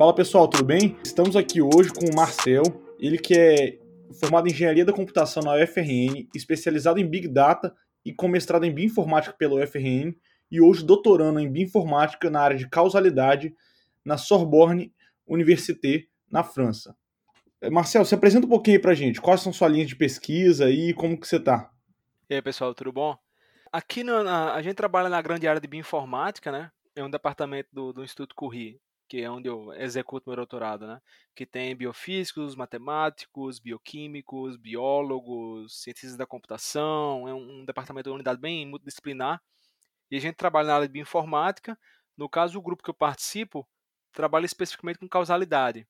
[0.00, 0.96] Fala pessoal, tudo bem?
[1.04, 2.62] Estamos aqui hoje com o Marcel,
[2.98, 3.78] ele que é
[4.18, 8.72] formado em Engenharia da Computação na UFRN, especializado em Big Data e com mestrado em
[8.72, 10.14] Bioinformática pela UFRN
[10.50, 13.54] e hoje doutorando em Bioinformática na área de causalidade
[14.02, 14.90] na Sorbonne
[15.26, 16.96] Université, na França.
[17.70, 19.20] Marcel, se apresenta um pouquinho aí pra gente.
[19.20, 21.70] Quais são suas linhas de pesquisa e como que você tá?
[22.30, 23.18] E aí, pessoal, tudo bom?
[23.70, 26.72] Aqui na, a gente trabalha na grande área de bioinformática, né?
[26.96, 31.02] É um departamento do, do Instituto Curie, que é onde eu executo meu doutorado, né?
[31.34, 37.26] Que tem biofísicos, matemáticos, bioquímicos, biólogos, cientistas da computação.
[37.26, 39.42] É um, um departamento de unidade bem multidisciplinar.
[40.12, 41.76] E a gente trabalha na área de bioinformática.
[42.16, 43.68] No caso, o grupo que eu participo
[44.12, 45.88] trabalha especificamente com causalidade.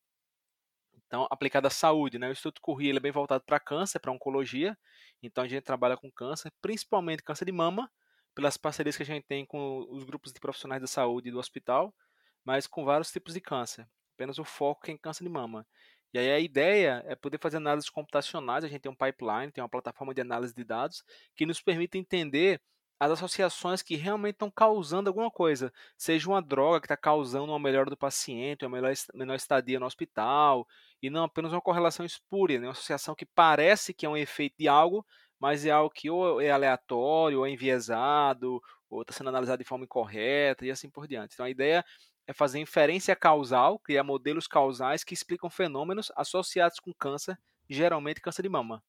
[1.06, 2.26] Então, aplicada à saúde, né?
[2.26, 4.78] O Instituto Corrêa é bem voltado para câncer, para oncologia.
[5.22, 7.90] Então, a gente trabalha com câncer, principalmente câncer de mama,
[8.34, 11.94] pelas parcerias que a gente tem com os grupos de profissionais da saúde do hospital,
[12.44, 13.88] mas com vários tipos de câncer.
[14.14, 15.66] Apenas o foco é em câncer de mama.
[16.12, 18.64] E aí a ideia é poder fazer análises computacionais.
[18.64, 21.04] A gente tem um pipeline, tem uma plataforma de análise de dados
[21.36, 22.60] que nos permite entender
[23.00, 27.58] as associações que realmente estão causando alguma coisa, seja uma droga que está causando uma
[27.58, 30.68] melhora do paciente, uma melhor, menor estadia no hospital,
[31.02, 32.66] e não apenas uma correlação espúria, né?
[32.66, 35.04] uma associação que parece que é um efeito de algo,
[35.38, 39.64] mas é algo que ou é aleatório, ou é enviesado, ou está sendo analisado de
[39.64, 41.32] forma incorreta, e assim por diante.
[41.32, 41.82] Então a ideia
[42.30, 47.36] é fazer inferência causal, criar modelos causais que explicam fenômenos associados com câncer,
[47.68, 48.80] geralmente câncer de mama.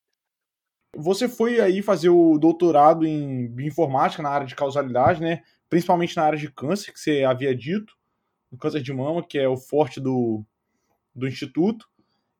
[0.95, 5.41] Você foi aí fazer o doutorado em bioinformática na área de causalidade, né?
[5.69, 7.95] Principalmente na área de câncer, que você havia dito,
[8.51, 10.45] o câncer de mama, que é o forte do,
[11.15, 11.87] do instituto.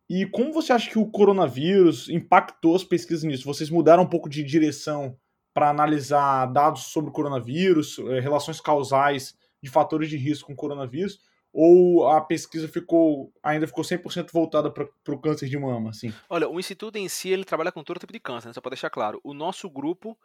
[0.08, 3.46] E como você acha que o coronavírus impactou as pesquisas nisso?
[3.46, 5.18] Vocês mudaram um pouco de direção
[5.52, 11.20] para analisar dados sobre o coronavírus, eh, relações causais de fatores de risco com coronavírus?
[11.54, 16.14] ou a pesquisa ficou ainda ficou 100% voltada para o câncer de mama, assim?
[16.30, 18.54] Olha, o instituto em si ele trabalha com todo tipo de câncer, né?
[18.54, 19.20] só para deixar claro.
[19.24, 20.18] O nosso grupo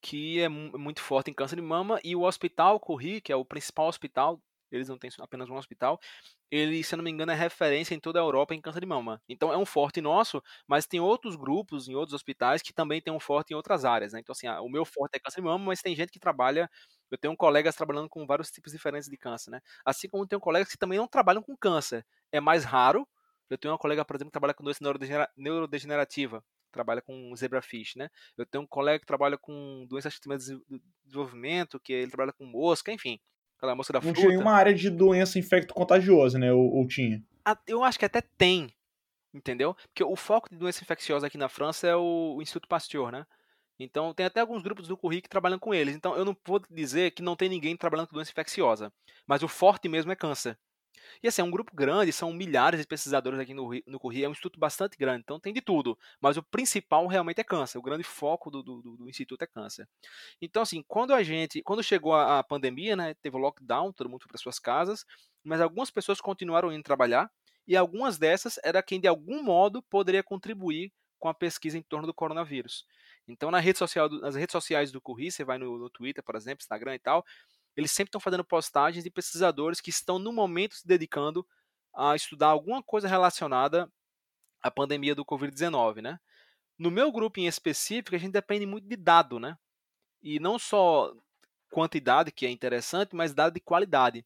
[0.00, 3.44] que é muito forte em câncer de mama e o hospital Corri, que é o
[3.44, 4.40] principal hospital
[4.70, 5.98] eles não têm apenas um hospital.
[6.50, 8.86] Ele, se eu não me engano, é referência em toda a Europa em câncer de
[8.86, 9.20] mama.
[9.28, 13.12] Então é um forte nosso, mas tem outros grupos em outros hospitais que também tem
[13.12, 14.12] um forte em outras áreas.
[14.12, 14.20] Né?
[14.20, 16.70] Então, assim, o meu forte é câncer de mama, mas tem gente que trabalha.
[17.10, 19.60] Eu tenho colegas trabalhando com vários tipos diferentes de câncer, né?
[19.84, 22.04] Assim como tenho colegas que também não trabalham com câncer.
[22.30, 23.06] É mais raro.
[23.48, 24.84] Eu tenho uma colega, por exemplo, que trabalha com doença
[25.36, 28.10] neurodegenerativa, trabalha com zebrafish, né?
[28.36, 30.54] Eu tenho um colega que trabalha com doenças de
[31.04, 33.18] desenvolvimento, que ele trabalha com mosca, enfim.
[33.56, 34.14] Aquela moça da fruta.
[34.14, 36.52] Não tinha nenhuma área de doença infecto-contagiosa, né?
[36.52, 37.24] Ou, ou, tinha?
[37.66, 38.72] Eu acho que até tem,
[39.34, 39.74] entendeu?
[39.74, 43.26] Porque o foco de doença infecciosa aqui na França é o, o Instituto Pasteur, né?
[43.78, 45.94] Então tem até alguns grupos do currículo que trabalham com eles.
[45.94, 48.92] Então eu não vou dizer que não tem ninguém trabalhando com doença infecciosa.
[49.26, 50.58] Mas o forte mesmo é câncer.
[51.22, 54.28] E assim, é um grupo grande, são milhares de pesquisadores aqui no, no Correio, é
[54.28, 55.98] um instituto bastante grande, então tem de tudo.
[56.20, 59.88] Mas o principal realmente é câncer, o grande foco do, do, do instituto é câncer.
[60.40, 64.08] Então, assim, quando a gente, quando chegou a, a pandemia, né, teve o lockdown, todo
[64.08, 65.04] mundo foi para suas casas,
[65.42, 67.30] mas algumas pessoas continuaram indo trabalhar,
[67.66, 72.06] e algumas dessas era quem de algum modo poderia contribuir com a pesquisa em torno
[72.06, 72.86] do coronavírus.
[73.28, 76.34] Então, na rede social, nas redes sociais do Curri, você vai no, no Twitter, por
[76.36, 77.24] exemplo, Instagram e tal,
[77.76, 81.46] eles sempre estão fazendo postagens de pesquisadores que estão no momento se dedicando
[81.94, 83.90] a estudar alguma coisa relacionada
[84.62, 86.18] à pandemia do Covid-19, né?
[86.78, 89.56] No meu grupo em específico, a gente depende muito de dado, né?
[90.22, 91.12] E não só
[91.70, 94.24] quantidade, que é interessante, mas dado de qualidade.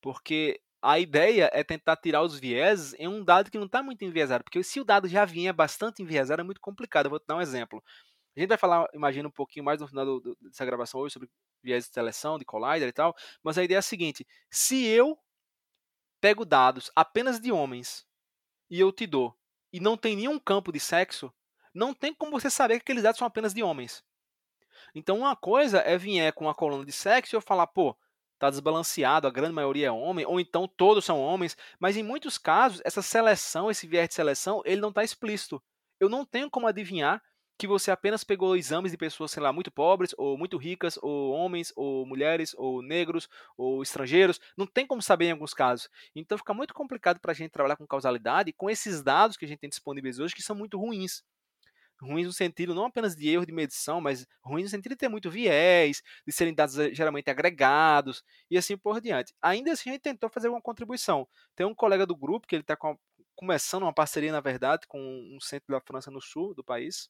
[0.00, 4.04] Porque a ideia é tentar tirar os vieses em um dado que não está muito
[4.04, 4.44] enviesado.
[4.44, 7.06] Porque se o dado já vinha bastante enviesado, é muito complicado.
[7.06, 7.82] Eu vou te dar um exemplo.
[8.36, 11.12] A gente vai falar, imagina, um pouquinho mais no final do, do, dessa gravação hoje
[11.12, 11.30] sobre
[11.62, 15.18] viés de seleção, de collider e tal, mas a ideia é a seguinte: se eu
[16.20, 18.06] pego dados apenas de homens
[18.68, 19.36] e eu te dou,
[19.72, 21.32] e não tem nenhum campo de sexo,
[21.72, 24.04] não tem como você saber que aqueles dados são apenas de homens.
[24.94, 27.96] Então, uma coisa é vier com uma coluna de sexo e eu falar, pô,
[28.38, 32.38] tá desbalanceado, a grande maioria é homem, ou então todos são homens, mas em muitos
[32.38, 35.62] casos, essa seleção, esse viés de seleção, ele não está explícito.
[35.98, 37.22] Eu não tenho como adivinhar
[37.58, 41.30] que você apenas pegou exames de pessoas, sei lá, muito pobres, ou muito ricas, ou
[41.32, 44.40] homens, ou mulheres, ou negros, ou estrangeiros.
[44.56, 45.88] Não tem como saber em alguns casos.
[46.14, 49.48] Então fica muito complicado para a gente trabalhar com causalidade com esses dados que a
[49.48, 51.22] gente tem disponíveis hoje, que são muito ruins.
[52.00, 55.08] Ruins no sentido não apenas de erro de medição, mas ruins no sentido de ter
[55.08, 59.32] muito viés, de serem dados eh, geralmente agregados e assim por diante.
[59.40, 61.26] Ainda assim, a gente tentou fazer uma contribuição.
[61.54, 62.76] Tem um colega do grupo que ele está
[63.36, 67.08] começando uma parceria, na verdade, com um centro da França no sul do país,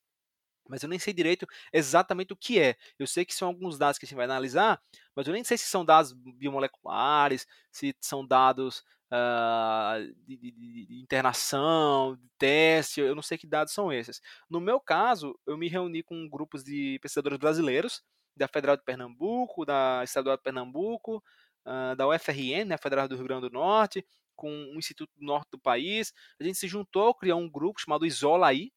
[0.68, 2.76] mas eu nem sei direito exatamente o que é.
[2.98, 4.80] Eu sei que são alguns dados que a gente vai analisar,
[5.14, 10.50] mas eu nem sei se são dados biomoleculares, se são dados uh, de, de,
[10.86, 14.20] de, internação, de teste, eu não sei que dados são esses.
[14.48, 18.02] No meu caso, eu me reuni com grupos de pesquisadores brasileiros,
[18.36, 21.22] da Federal de Pernambuco, da Estadual de Pernambuco,
[21.66, 25.58] uh, da UFRN, né, Federal do Rio Grande do Norte, com o Instituto Norte do
[25.58, 26.12] país.
[26.40, 28.72] A gente se juntou, criou um grupo chamado Isola aí,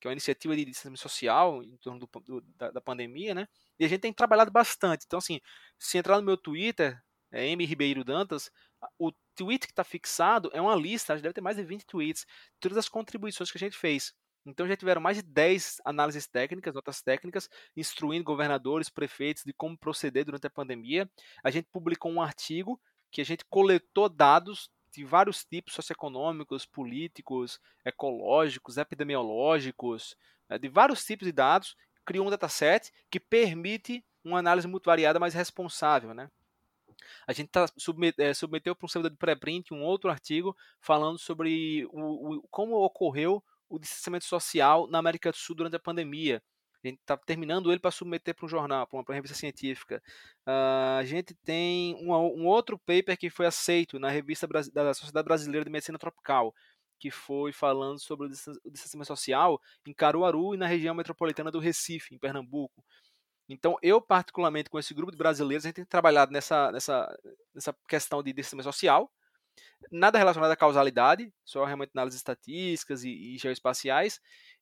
[0.00, 3.48] que é uma iniciativa de distanciamento social em torno do, do, da, da, pandemia, né?
[3.78, 5.04] E a gente tem trabalhado bastante.
[5.06, 5.40] Então, assim,
[5.78, 7.00] se entrar no meu Twitter,
[7.32, 8.50] é M Ribeiro Dantas,
[8.98, 12.26] o tweet que está fixado é uma lista, deve ter mais de 20 tweets,
[12.60, 14.14] todas as contribuições que a gente fez.
[14.46, 19.76] Então já tiveram mais de 10 análises técnicas, notas técnicas, instruindo governadores, prefeitos de como
[19.76, 21.10] proceder durante a pandemia.
[21.44, 22.80] A gente publicou um artigo
[23.10, 30.16] que a gente coletou dados de vários tipos socioeconômicos, políticos, ecológicos, epidemiológicos,
[30.48, 35.20] né, de vários tipos de dados, criou um dataset que permite uma análise muito variada,
[35.20, 36.30] mais responsável, né?
[37.26, 41.18] A gente tá submet, é, submeteu para um servidor de pré-print um outro artigo falando
[41.18, 46.42] sobre o, o, como ocorreu o distanciamento social na América do Sul durante a pandemia.
[46.88, 50.02] A gente está terminando ele para submeter para um jornal, para uma, uma, revista científica.
[50.46, 55.64] Uh, a gente tem um, outro paper que foi aceito na revista da Sociedade Brasileira
[55.64, 56.54] de Medicina Tropical,
[56.98, 58.30] que foi falando sobre o
[58.70, 62.84] distanciamento social em Caruaru e na região metropolitana do Recife, em Pernambuco.
[63.48, 67.18] Então, eu, particularmente, com esse grupo de brasileiros, a gente tem trabalhado nessa, nessa,
[67.54, 69.10] nessa questão de distanciamento social,
[69.90, 74.20] nada relacionado à causalidade, só realmente análises estatísticas e, e geoespaciais.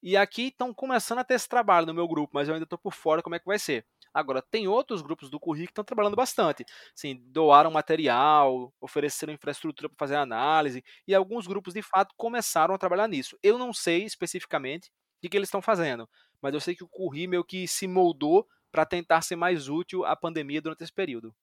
[0.09, 2.79] E aqui estão começando a ter esse trabalho no meu grupo, mas eu ainda estou
[2.79, 3.85] por fora como é que vai ser.
[4.15, 6.65] Agora, tem outros grupos do currículo que estão trabalhando bastante.
[6.97, 12.79] Assim, doaram material, ofereceram infraestrutura para fazer análise, e alguns grupos, de fato, começaram a
[12.79, 13.37] trabalhar nisso.
[13.43, 16.09] Eu não sei especificamente o que, eles estão fazendo,
[16.41, 20.05] mas eu sei que o currículo meio que se moldou para tentar ser mais útil
[20.05, 21.35] à pandemia durante esse período.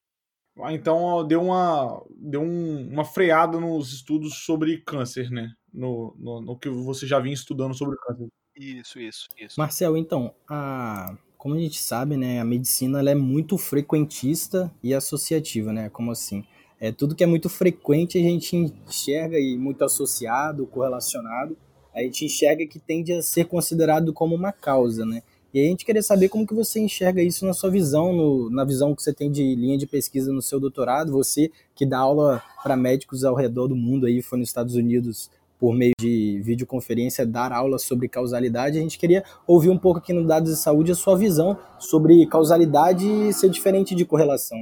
[0.61, 5.51] Ah, então deu uma, deu um, uma freada nos estudos sobre câncer, né?
[5.73, 8.29] No, no, no, que você já vinha estudando sobre câncer.
[8.55, 9.59] Isso, isso, isso.
[9.59, 14.93] Marcel, então, a, como a gente sabe, né, a medicina ela é muito frequentista e
[14.93, 15.89] associativa, né?
[15.89, 16.43] Como assim?
[16.79, 21.57] É, tudo que é muito frequente a gente enxerga e muito associado, correlacionado,
[21.93, 25.21] a gente enxerga que tende a ser considerado como uma causa, né?
[25.53, 28.65] E a gente queria saber como que você enxerga isso na sua visão, no, na
[28.65, 32.43] visão que você tem de linha de pesquisa no seu doutorado, você que dá aula
[32.63, 35.29] para médicos ao redor do mundo aí, foi nos Estados Unidos
[35.63, 38.77] por meio de videoconferência dar aula sobre causalidade.
[38.77, 42.27] A gente queria ouvir um pouco aqui no Dados de Saúde a sua visão sobre
[42.27, 44.59] causalidade ser diferente de correlação.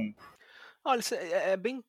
[0.84, 1.82] Olha, isso é, é bem,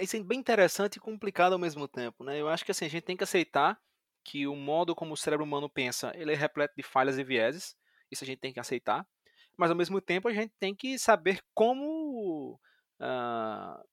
[0.00, 2.40] isso é bem interessante e complicado ao mesmo tempo, né?
[2.40, 3.78] Eu acho que assim, a gente tem que aceitar
[4.24, 7.76] que o modo como o cérebro humano pensa, ele é repleto de falhas e vieses.
[8.10, 9.06] Isso a gente tem que aceitar.
[9.58, 12.58] Mas ao mesmo tempo a gente tem que saber como.
[12.98, 13.84] Uh,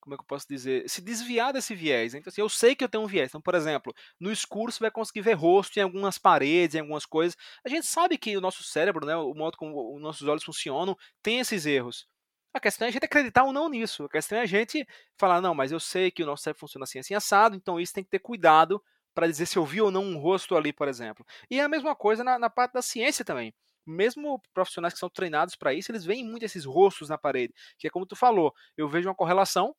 [0.00, 0.88] como é que eu posso dizer?
[0.88, 2.14] Se desviar desse viés.
[2.14, 3.30] Então, assim, eu sei que eu tenho um viés.
[3.30, 7.06] Então, por exemplo, no escuro você vai conseguir ver rosto em algumas paredes, em algumas
[7.06, 7.36] coisas.
[7.64, 10.96] A gente sabe que o nosso cérebro, né, o modo como os nossos olhos funcionam,
[11.22, 12.06] tem esses erros.
[12.52, 14.04] A questão é a gente acreditar ou não nisso.
[14.04, 14.86] A questão é a gente
[15.16, 17.92] falar, não, mas eu sei que o nosso cérebro funciona assim, assim, assado, então isso
[17.92, 18.82] tem que ter cuidado
[19.14, 21.24] para dizer se eu vi ou não um rosto ali, por exemplo.
[21.50, 23.54] E é a mesma coisa na, na parte da ciência também.
[23.86, 27.52] Mesmo profissionais que são treinados para isso, eles veem muito esses rostos na parede.
[27.78, 29.74] Que é como tu falou, eu vejo uma correlação,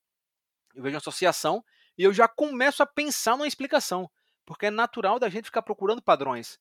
[0.75, 1.63] eu vejo uma associação,
[1.98, 4.10] e eu já começo a pensar numa explicação.
[4.46, 6.60] Porque é natural da gente ficar procurando padrões.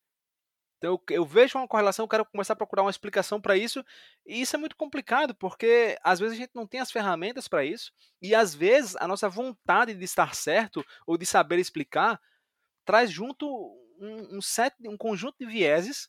[0.80, 3.84] Então eu, eu, vejo uma correlação, eu quero começar a procurar uma explicação para isso,
[4.24, 7.62] e isso é muito complicado, porque às vezes a gente não tem as ferramentas para
[7.62, 12.18] isso, e às vezes a nossa vontade de estar certo ou de saber explicar
[12.86, 13.46] traz junto
[14.00, 16.08] um, um, set, um conjunto de vieses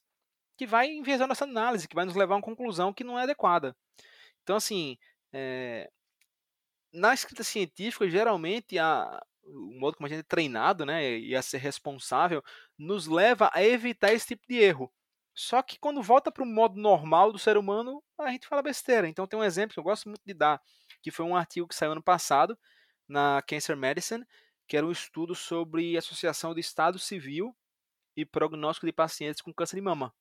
[0.57, 3.23] que vai enviesar nossa análise, que vai nos levar a uma conclusão que não é
[3.23, 3.75] adequada.
[4.41, 4.97] Então, assim,
[5.33, 5.91] é,
[6.93, 11.41] na escrita científica, geralmente, a, o modo como a gente é treinado né, e a
[11.41, 12.43] ser responsável
[12.77, 14.91] nos leva a evitar esse tipo de erro.
[15.33, 19.07] Só que quando volta para o modo normal do ser humano, a gente fala besteira.
[19.07, 20.61] Então tem um exemplo que eu gosto muito de dar,
[21.01, 22.57] que foi um artigo que saiu ano passado
[23.07, 24.25] na Cancer Medicine,
[24.67, 27.55] que era um estudo sobre associação de estado civil
[28.15, 30.13] e prognóstico de pacientes com câncer de mama.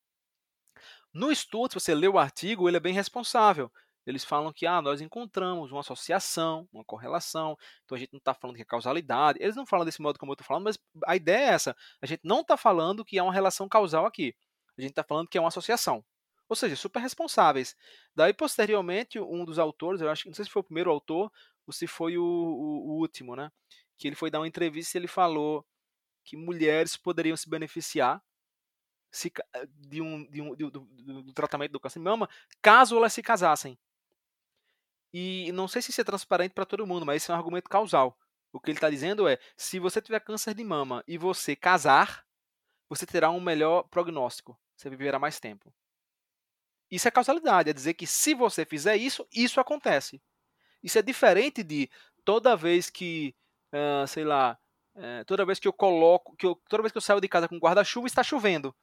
[1.12, 3.70] No estudo, se você lê o artigo, ele é bem responsável.
[4.10, 8.34] Eles falam que ah, nós encontramos uma associação, uma correlação, então a gente não está
[8.34, 9.38] falando que é causalidade.
[9.40, 11.76] Eles não falam desse modo como eu estou falando, mas a ideia é essa.
[12.02, 14.34] A gente não está falando que há uma relação causal aqui.
[14.76, 16.04] A gente está falando que é uma associação.
[16.48, 17.76] Ou seja, super responsáveis.
[18.14, 21.30] Daí, posteriormente, um dos autores, eu acho que não sei se foi o primeiro autor
[21.66, 23.50] ou se foi o, o, o último, né?
[24.00, 25.64] que ele foi dar uma entrevista e ele falou
[26.24, 28.20] que mulheres poderiam se beneficiar
[29.12, 32.28] se, eh, de um, de um, do, do, do, tratamento do câncer de mama
[32.62, 33.78] caso elas se casassem.
[35.12, 37.68] E não sei se isso é transparente para todo mundo, mas isso é um argumento
[37.68, 38.16] causal.
[38.52, 42.24] O que ele está dizendo é: se você tiver câncer de mama e você casar,
[42.88, 44.58] você terá um melhor prognóstico.
[44.76, 45.72] Você viverá mais tempo.
[46.90, 50.20] Isso é causalidade, é dizer que se você fizer isso, isso acontece.
[50.82, 51.88] Isso é diferente de
[52.24, 53.34] toda vez que,
[53.72, 54.58] uh, sei lá,
[54.96, 57.48] uh, toda vez que eu coloco, que eu, toda vez que eu saio de casa
[57.48, 58.74] com guarda-chuva está chovendo.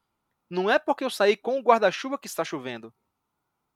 [0.49, 2.93] Não é porque eu saí com o guarda-chuva que está chovendo.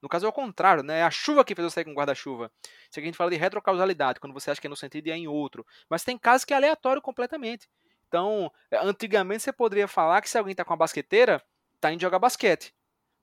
[0.02, 1.00] No caso é o contrário, né?
[1.00, 2.52] É a chuva que fez eu sair com guarda-chuva.
[2.62, 5.12] Isso aqui a gente fala de retrocausalidade, quando você acha que é no sentido e
[5.12, 5.66] é em outro.
[5.90, 7.70] Mas tem casos que é aleatório completamente.
[8.08, 11.42] Então, é, antigamente você poderia falar que se alguém está com a basqueteira,
[11.76, 12.74] está indo jogar basquete.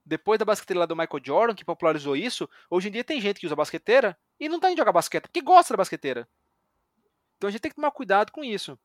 [0.04, 3.40] Depois da basqueteira lá do Michael Jordan, que popularizou isso, hoje em dia tem gente
[3.40, 6.26] que usa basqueteira e não está indo jogar basquete, porque gosta da basqueteira.
[7.36, 8.78] Então a gente tem que tomar cuidado com isso.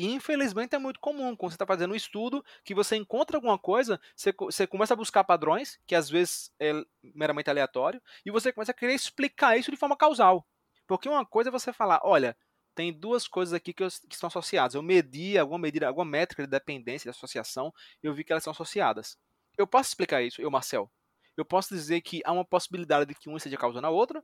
[0.00, 3.58] E infelizmente é muito comum, quando você está fazendo um estudo, que você encontra alguma
[3.58, 8.50] coisa, você, você começa a buscar padrões, que às vezes é meramente aleatório, e você
[8.50, 10.48] começa a querer explicar isso de forma causal.
[10.86, 12.34] Porque uma coisa é você falar, olha,
[12.74, 14.74] tem duas coisas aqui que, eu, que estão associadas.
[14.74, 17.70] Eu medi alguma medida, alguma métrica de dependência, de associação,
[18.02, 19.18] e eu vi que elas são associadas.
[19.58, 20.90] Eu posso explicar isso, eu, Marcel.
[21.36, 24.22] Eu posso dizer que há uma possibilidade de que uma seja causando a outra.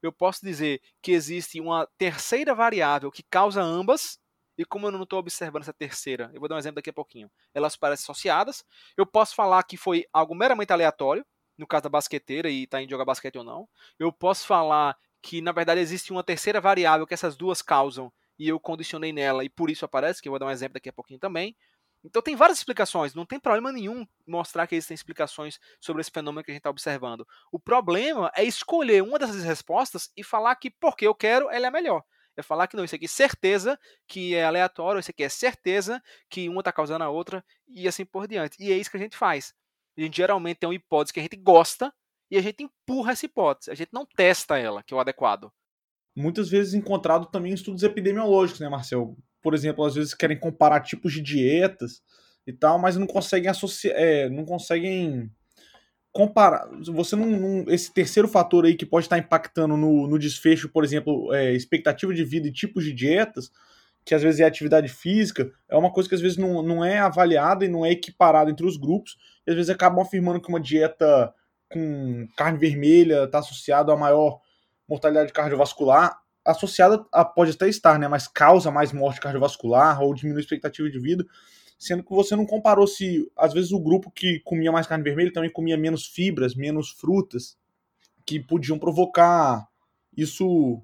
[0.00, 4.18] Eu posso dizer que existe uma terceira variável que causa ambas,
[4.58, 6.92] e como eu não estou observando essa terceira, eu vou dar um exemplo daqui a
[6.92, 8.64] pouquinho, elas parecem associadas.
[8.96, 11.24] Eu posso falar que foi algo meramente aleatório,
[11.56, 13.68] no caso da basqueteira e está indo jogar basquete ou não.
[13.98, 18.48] Eu posso falar que na verdade existe uma terceira variável que essas duas causam e
[18.48, 20.92] eu condicionei nela e por isso aparece, que eu vou dar um exemplo daqui a
[20.92, 21.56] pouquinho também.
[22.04, 26.44] Então tem várias explicações, não tem problema nenhum mostrar que existem explicações sobre esse fenômeno
[26.44, 27.26] que a gente está observando.
[27.52, 31.70] O problema é escolher uma dessas respostas e falar que porque eu quero, ela é
[31.70, 32.04] melhor
[32.38, 36.02] é falar que não, isso aqui é certeza que é aleatório, isso aqui é certeza
[36.30, 38.56] que uma está causando a outra e assim por diante.
[38.60, 39.52] E é isso que a gente faz.
[39.96, 41.92] A gente geralmente tem uma hipótese que a gente gosta
[42.30, 45.50] e a gente empurra essa hipótese, a gente não testa ela, que é o adequado.
[46.14, 49.16] Muitas vezes encontrado também em estudos epidemiológicos, né, Marcel?
[49.42, 52.02] Por exemplo, às vezes querem comparar tipos de dietas
[52.46, 55.30] e tal, mas não conseguem associar, é, não conseguem
[56.18, 60.68] comparar, você não, não, esse terceiro fator aí que pode estar impactando no, no desfecho,
[60.68, 63.52] por exemplo, é, expectativa de vida e tipos de dietas,
[64.04, 66.98] que às vezes é atividade física, é uma coisa que às vezes não, não é
[66.98, 70.58] avaliada e não é equiparada entre os grupos, e às vezes acabam afirmando que uma
[70.58, 71.32] dieta
[71.70, 74.40] com carne vermelha está associada a maior
[74.88, 80.40] mortalidade cardiovascular, associada a, pode até estar, né, mas causa mais morte cardiovascular ou diminui
[80.40, 81.24] a expectativa de vida
[81.78, 85.32] sendo que você não comparou se, às vezes, o grupo que comia mais carne vermelha
[85.32, 87.56] também comia menos fibras, menos frutas,
[88.26, 89.66] que podiam provocar
[90.16, 90.82] isso,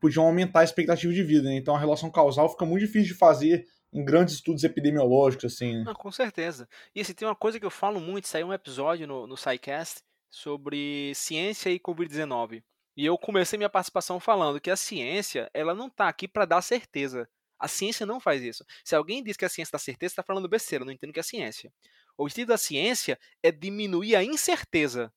[0.00, 1.48] podiam aumentar a expectativa de vida.
[1.48, 1.56] Né?
[1.56, 5.84] Então a relação causal fica muito difícil de fazer em grandes estudos epidemiológicos, assim.
[5.84, 5.94] Né?
[5.96, 6.68] com certeza.
[6.94, 10.02] E assim, tem uma coisa que eu falo muito, saiu um episódio no, no SciCast
[10.28, 12.62] sobre ciência e Covid-19.
[12.96, 16.60] E eu comecei minha participação falando que a ciência, ela não está aqui para dar
[16.60, 17.28] certeza.
[17.58, 18.64] A ciência não faz isso.
[18.84, 21.20] Se alguém diz que a ciência dá certeza, está falando besteira, não entendo o que
[21.20, 21.72] é ciência.
[22.16, 25.12] O objetivo da ciência é diminuir a incerteza.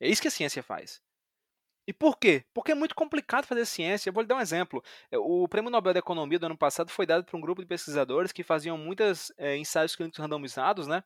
[0.00, 1.00] É isso que a ciência faz.
[1.86, 2.44] E por quê?
[2.52, 4.08] Porque é muito complicado fazer ciência.
[4.08, 4.82] Eu vou lhe dar um exemplo.
[5.10, 7.68] É, o Prêmio Nobel da Economia do ano passado foi dado para um grupo de
[7.68, 11.04] pesquisadores que faziam muitos é, ensaios clínicos randomizados, né?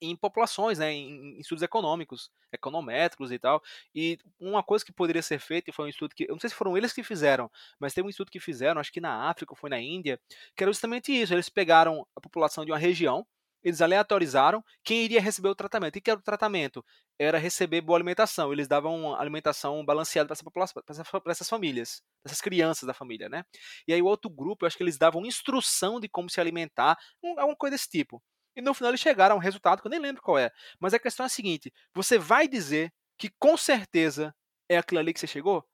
[0.00, 3.62] Em populações, né, em, estudos econômicos, econométricos e tal.
[3.94, 6.50] E uma coisa que poderia ser feita, e foi um estudo que, eu não sei
[6.50, 7.50] se foram eles que fizeram,
[7.80, 10.20] mas teve um estudo que fizeram, acho que na África foi na Índia,
[10.56, 11.34] que era justamente isso.
[11.34, 13.26] Eles pegaram a população de uma região,
[13.62, 15.96] eles aleatorizaram quem iria receber o tratamento.
[15.96, 16.84] E que era o tratamento?
[17.18, 18.52] Era receber boa alimentação.
[18.52, 20.82] Eles davam alimentação balanceada para essa população,
[21.22, 23.44] para essas famílias, essas crianças da família, né?
[23.86, 26.96] E aí o outro grupo, eu acho que eles davam instrução de como se alimentar,
[27.36, 28.22] alguma coisa desse tipo.
[28.58, 30.50] E no final eles chegaram a um resultado que eu nem lembro qual é.
[30.80, 34.34] Mas a questão é a seguinte: você vai dizer que com certeza
[34.68, 35.64] é aquilo ali que você chegou?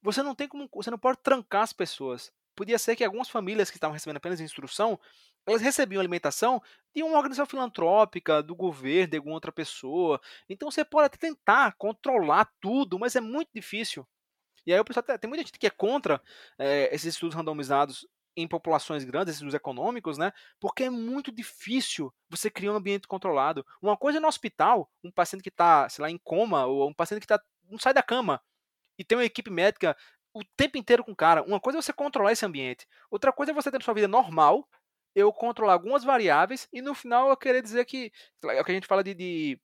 [0.00, 0.66] Você não tem como.
[0.74, 2.32] Você não pode trancar as pessoas.
[2.56, 4.98] Podia ser que algumas famílias que estavam recebendo apenas instrução,
[5.46, 6.62] elas recebiam alimentação
[6.94, 10.18] de uma organização filantrópica, do governo, de alguma outra pessoa.
[10.48, 14.06] Então você pode até tentar controlar tudo, mas é muito difícil.
[14.66, 16.22] E aí o pessoal tem muita gente que é contra
[16.58, 20.32] é, esses estudos randomizados em populações grandes, esses econômicos, né?
[20.60, 23.64] Porque é muito difícil você criar um ambiente controlado.
[23.80, 26.94] Uma coisa é no hospital, um paciente que está, sei lá, em coma, ou um
[26.94, 28.40] paciente que tá, não sai da cama,
[28.98, 29.96] e tem uma equipe médica
[30.32, 31.42] o tempo inteiro com o cara.
[31.44, 32.86] Uma coisa é você controlar esse ambiente.
[33.10, 34.68] Outra coisa é você ter sua vida normal,
[35.14, 38.12] eu controlar algumas variáveis, e no final eu querer dizer que.
[38.44, 39.60] É o que a gente fala de, de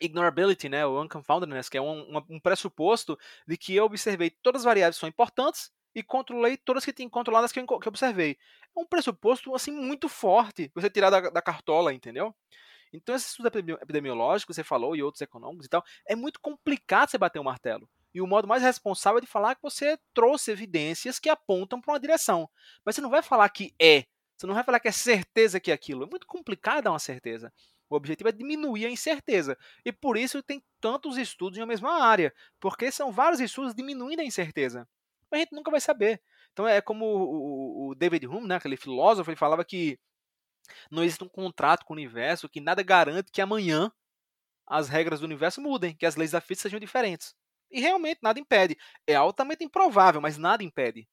[0.00, 4.64] ignorability, né, o unconfoundedness, que é um, um, pressuposto de que eu observei todas as
[4.64, 8.36] variáveis são importantes e controlei todas que tem controladas que eu, observei.
[8.76, 12.34] É um pressuposto assim muito forte você tirar da, da cartola, entendeu?
[12.92, 17.10] Então, esse estudo epidemiológico que você falou, e outros econômicos e tal, é muito complicado
[17.10, 17.88] você bater o um martelo.
[18.14, 21.92] E o modo mais responsável é de falar que você trouxe evidências que apontam para
[21.92, 22.48] uma direção.
[22.84, 24.04] Mas você não vai falar que é.
[24.36, 26.04] Você não vai falar que é certeza que é aquilo.
[26.04, 27.52] É muito complicado dar uma certeza.
[27.90, 29.58] O objetivo é diminuir a incerteza.
[29.84, 32.32] E por isso tem tantos estudos em uma mesma área.
[32.60, 34.88] Porque são vários estudos diminuindo a incerteza.
[35.34, 36.22] Mas a gente nunca vai saber.
[36.52, 37.04] Então é como
[37.90, 39.98] o David Hume, né, aquele filósofo, ele falava que
[40.90, 43.90] não existe um contrato com o universo que nada garante que amanhã
[44.66, 47.34] as regras do universo mudem, que as leis da física sejam diferentes.
[47.68, 48.78] E realmente nada impede.
[49.06, 51.08] É altamente improvável, mas nada impede.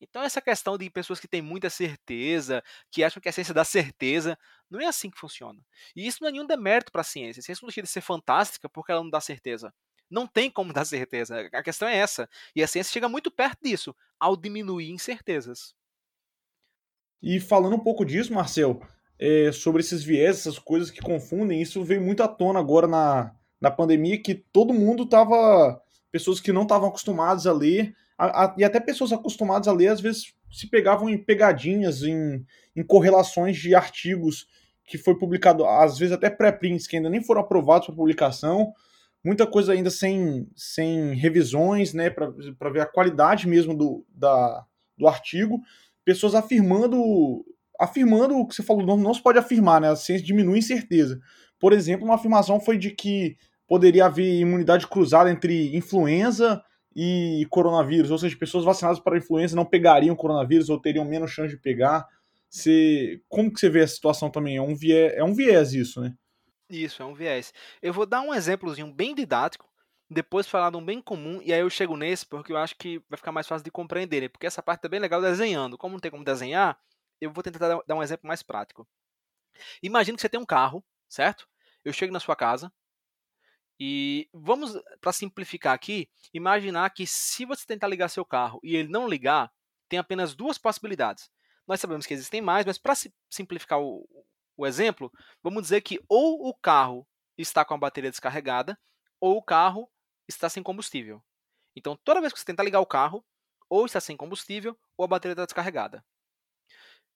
[0.00, 2.62] Então essa questão de pessoas que têm muita certeza,
[2.92, 4.38] que acham que a ciência dá certeza,
[4.70, 5.60] não é assim que funciona.
[5.96, 7.40] E isso não é nenhum demérito para a ciência.
[7.40, 9.74] A ciência não deixa de ser fantástica porque ela não dá certeza.
[10.14, 11.50] Não tem como dar certeza.
[11.52, 12.28] A questão é essa.
[12.54, 15.74] E a ciência chega muito perto disso, ao diminuir incertezas.
[17.20, 18.80] E falando um pouco disso, Marcel,
[19.18, 23.34] é, sobre esses viés, essas coisas que confundem, isso veio muito à tona agora na,
[23.60, 25.82] na pandemia, que todo mundo estava.
[26.12, 29.88] Pessoas que não estavam acostumadas a ler, a, a, e até pessoas acostumadas a ler,
[29.88, 34.46] às vezes se pegavam em pegadinhas, em, em correlações de artigos
[34.84, 38.72] que foi publicado, às vezes até pré-prints, que ainda nem foram aprovados para publicação,
[39.24, 44.64] muita coisa ainda sem, sem revisões, né, para ver a qualidade mesmo do, da,
[44.98, 45.60] do artigo,
[46.04, 47.44] pessoas afirmando
[47.80, 51.20] afirmando o que você falou, não, não se pode afirmar, né, a ciência diminui incerteza.
[51.58, 56.62] Por exemplo, uma afirmação foi de que poderia haver imunidade cruzada entre influenza
[56.94, 61.50] e coronavírus, ou seja, pessoas vacinadas para influenza não pegariam coronavírus ou teriam menos chance
[61.50, 62.06] de pegar.
[62.48, 64.56] Você, como que você vê a situação também?
[64.56, 66.14] É um viés, é um viés isso, né?
[66.68, 67.52] Isso, é um viés.
[67.82, 69.68] Eu vou dar um exemplozinho bem didático,
[70.08, 72.98] depois falar de um bem comum, e aí eu chego nesse porque eu acho que
[73.08, 74.28] vai ficar mais fácil de compreender, né?
[74.28, 75.78] porque essa parte é bem legal desenhando.
[75.78, 76.78] Como não tem como desenhar,
[77.20, 78.86] eu vou tentar dar um exemplo mais prático.
[79.82, 81.48] Imagina que você tem um carro, certo?
[81.84, 82.72] Eu chego na sua casa
[83.78, 88.88] e vamos, para simplificar aqui, imaginar que se você tentar ligar seu carro e ele
[88.88, 89.52] não ligar,
[89.88, 91.30] tem apenas duas possibilidades.
[91.66, 92.94] Nós sabemos que existem mais, mas para
[93.30, 94.06] simplificar o,
[94.56, 95.12] o exemplo,
[95.42, 98.78] vamos dizer que ou o carro está com a bateria descarregada
[99.20, 99.90] ou o carro
[100.28, 101.22] está sem combustível.
[101.76, 103.24] Então, toda vez que você tenta ligar o carro,
[103.68, 106.04] ou está sem combustível ou a bateria está descarregada.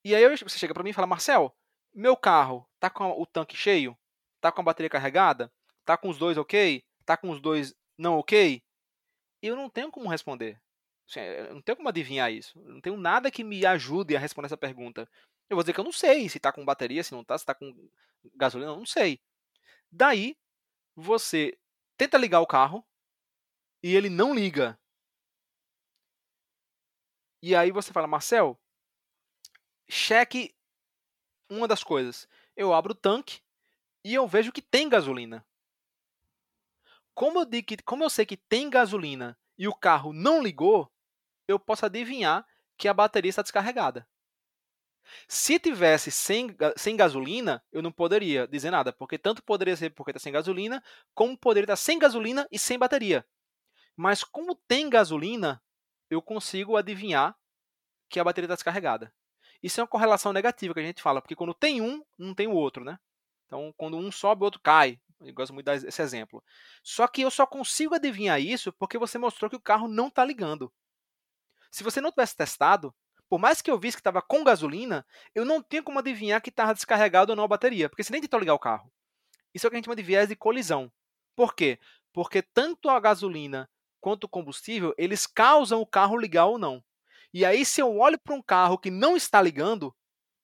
[0.04, 1.54] E aí você chega para mim e fala, Marcel,
[1.94, 3.96] meu carro está com o tanque cheio?
[4.36, 5.52] Está com a bateria carregada?
[5.80, 6.84] Está com os dois ok?
[7.00, 8.62] Está com os dois não ok?
[9.42, 10.60] Eu não tenho como responder.
[11.08, 12.58] Assim, eu não tenho como adivinhar isso.
[12.58, 15.08] Eu não tenho nada que me ajude a responder essa pergunta.
[15.48, 17.42] Eu vou dizer que eu não sei se está com bateria, se não está, se
[17.42, 17.90] está com
[18.34, 19.20] gasolina, não sei.
[19.90, 20.36] Daí,
[20.94, 21.58] você
[21.96, 22.86] tenta ligar o carro
[23.82, 24.78] e ele não liga.
[27.42, 28.60] E aí você fala, Marcel,
[29.88, 30.54] cheque
[31.48, 32.28] uma das coisas.
[32.56, 33.40] Eu abro o tanque
[34.04, 35.46] e eu vejo que tem gasolina.
[37.14, 40.92] Como eu, digo como eu sei que tem gasolina e o carro não ligou,
[41.48, 44.08] eu posso adivinhar que a bateria está descarregada.
[45.26, 50.10] Se tivesse sem, sem gasolina, eu não poderia dizer nada, porque tanto poderia ser porque
[50.10, 50.82] está sem gasolina,
[51.14, 53.26] como poderia estar sem gasolina e sem bateria.
[53.96, 55.62] Mas como tem gasolina,
[56.10, 57.36] eu consigo adivinhar
[58.08, 59.12] que a bateria está descarregada.
[59.62, 62.46] Isso é uma correlação negativa que a gente fala, porque quando tem um, não tem
[62.46, 62.98] o outro, né?
[63.46, 65.00] Então, quando um sobe, o outro cai.
[65.20, 66.44] Eu gosto muito desse exemplo.
[66.82, 70.24] Só que eu só consigo adivinhar isso porque você mostrou que o carro não está
[70.24, 70.72] ligando.
[71.70, 72.94] Se você não tivesse testado,
[73.28, 76.50] por mais que eu visse que estava com gasolina, eu não tinha como adivinhar que
[76.50, 78.90] estava descarregado ou não a bateria, porque você nem tentou ligar o carro.
[79.54, 80.90] Isso é o que a gente chama de viés de colisão.
[81.36, 81.78] Por quê?
[82.12, 83.68] Porque tanto a gasolina
[84.00, 86.82] quanto o combustível, eles causam o carro ligar ou não.
[87.32, 89.94] E aí, se eu olho para um carro que não está ligando,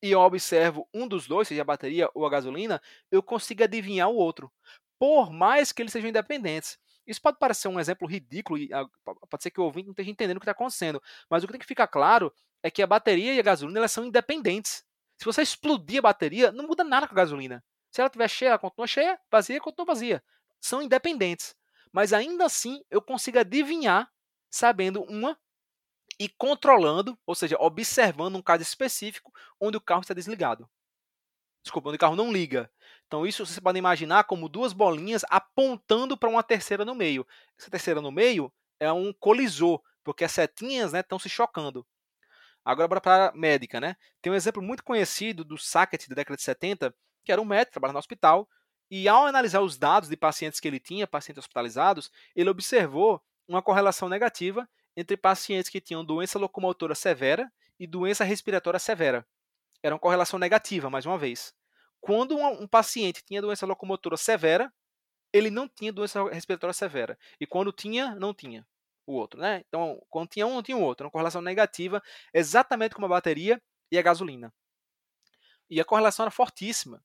[0.02, 4.16] e observo um dos dois, seja a bateria ou a gasolina, eu consigo adivinhar o
[4.16, 4.52] outro,
[4.98, 6.78] por mais que eles sejam independentes.
[7.06, 8.84] Isso pode parecer um exemplo ridículo, e ah,
[9.30, 11.54] pode ser que o ouvinte não esteja entendendo o que está acontecendo, mas o que
[11.54, 12.30] tem que ficar claro
[12.64, 14.82] é que a bateria e a gasolina elas são independentes.
[15.18, 17.62] Se você explodir a bateria, não muda nada com a gasolina.
[17.92, 20.24] Se ela estiver cheia, ela continua cheia, vazia, continua vazia.
[20.62, 21.54] São independentes.
[21.92, 24.10] Mas ainda assim, eu consigo adivinhar,
[24.50, 25.38] sabendo uma
[26.18, 30.68] e controlando, ou seja, observando um caso específico onde o carro está desligado.
[31.62, 32.70] Desculpa, onde o carro não liga.
[33.06, 37.26] Então, isso você pode imaginar como duas bolinhas apontando para uma terceira no meio.
[37.58, 38.50] Essa terceira no meio
[38.80, 41.86] é um colisor, porque as setinhas estão né, se chocando.
[42.64, 43.80] Agora, bora para a médica.
[43.80, 43.96] Né?
[44.22, 47.72] Tem um exemplo muito conhecido do Sackett, da década de 70, que era um médico,
[47.72, 48.48] trabalhava no hospital,
[48.90, 53.62] e ao analisar os dados de pacientes que ele tinha, pacientes hospitalizados, ele observou uma
[53.62, 59.26] correlação negativa entre pacientes que tinham doença locomotora severa e doença respiratória severa.
[59.82, 61.54] Era uma correlação negativa, mais uma vez.
[62.00, 64.72] Quando um, paciente tinha doença locomotora severa,
[65.32, 67.18] ele não tinha doença respiratória severa.
[67.40, 68.66] E quando tinha, não tinha.
[69.06, 69.62] O outro, né?
[69.68, 71.06] Então, quando tinha um, não tinha o outro.
[71.06, 74.52] Uma correlação negativa, exatamente como a bateria e a gasolina.
[75.70, 77.02] E a correlação era fortíssima.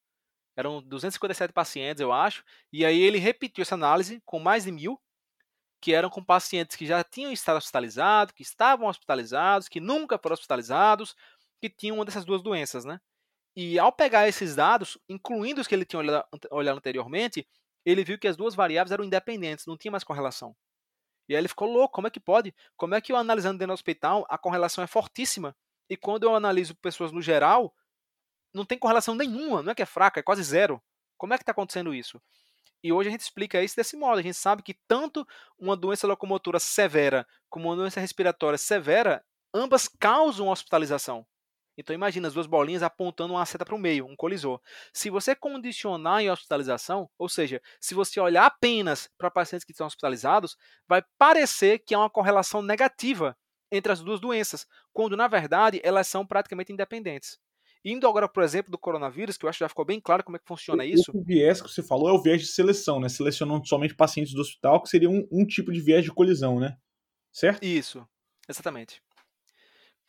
[0.55, 2.43] Eram 257 pacientes, eu acho.
[2.71, 4.99] E aí ele repetiu essa análise com mais de mil,
[5.81, 10.33] que eram com pacientes que já tinham estado hospitalizados, que estavam hospitalizados, que nunca foram
[10.33, 11.15] hospitalizados,
[11.61, 12.99] que tinham uma dessas duas doenças, né?
[13.55, 17.47] E ao pegar esses dados, incluindo os que ele tinha olhado, olhado anteriormente,
[17.85, 20.55] ele viu que as duas variáveis eram independentes, não tinha mais correlação.
[21.29, 22.53] E aí ele ficou louco, como é que pode?
[22.75, 25.55] Como é que eu analisando dentro do hospital, a correlação é fortíssima,
[25.87, 27.73] e quando eu analiso pessoas no geral,
[28.51, 30.81] não tem correlação nenhuma, não é que é fraca, é quase zero.
[31.17, 32.19] Como é que está acontecendo isso?
[32.83, 34.19] E hoje a gente explica isso desse modo.
[34.19, 39.87] A gente sabe que tanto uma doença locomotora severa como uma doença respiratória severa, ambas
[39.87, 41.27] causam hospitalização.
[41.79, 44.59] Então imagina as duas bolinhas apontando uma seta para o meio, um colisor.
[44.93, 49.87] Se você condicionar em hospitalização, ou seja, se você olhar apenas para pacientes que estão
[49.87, 53.33] hospitalizados, vai parecer que há uma correlação negativa
[53.71, 57.39] entre as duas doenças, quando na verdade elas são praticamente independentes.
[57.85, 60.21] Indo agora para o exemplo do coronavírus, que eu acho que já ficou bem claro
[60.21, 61.13] como é que funciona isso.
[61.15, 63.07] O viés que você falou é o viés de seleção, né?
[63.07, 66.75] Selecionando somente pacientes do hospital, que seria um, um tipo de viés de colisão, né?
[67.31, 67.63] Certo?
[67.63, 68.05] Isso,
[68.49, 69.01] exatamente.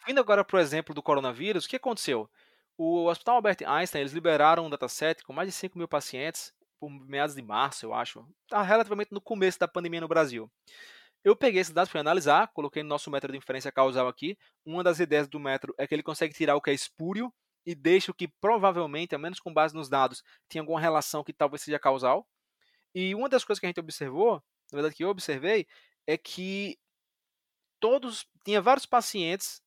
[0.07, 2.29] Vindo agora para o exemplo do coronavírus, o que aconteceu?
[2.77, 6.89] O Hospital Albert Einstein, eles liberaram um dataset com mais de 5 mil pacientes por
[6.89, 8.27] meados de março, eu acho.
[8.45, 10.51] Está relativamente no começo da pandemia no Brasil.
[11.23, 14.39] Eu peguei esses dados para analisar, coloquei no nosso método de inferência causal aqui.
[14.65, 17.31] Uma das ideias do método é que ele consegue tirar o que é espúrio
[17.67, 21.35] e deixa o que provavelmente, ao menos com base nos dados, tinha alguma relação que
[21.35, 22.27] talvez seja causal.
[22.95, 25.67] E uma das coisas que a gente observou, na verdade que eu observei,
[26.07, 26.79] é que
[27.79, 29.61] todos tinha vários pacientes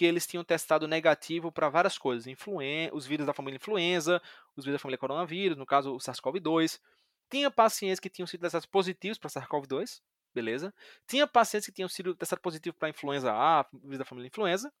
[0.00, 4.18] que eles tinham testado negativo para várias coisas, influen os vírus da família influenza,
[4.56, 6.80] os vírus da família coronavírus, no caso o SARS-CoV-2.
[7.28, 10.00] Tinha pacientes que tinham sido testados positivos para SARS-CoV-2,
[10.34, 10.72] beleza?
[11.06, 14.72] Tinha pacientes que tinham sido testados positivos para influenza A, vírus da família influenza,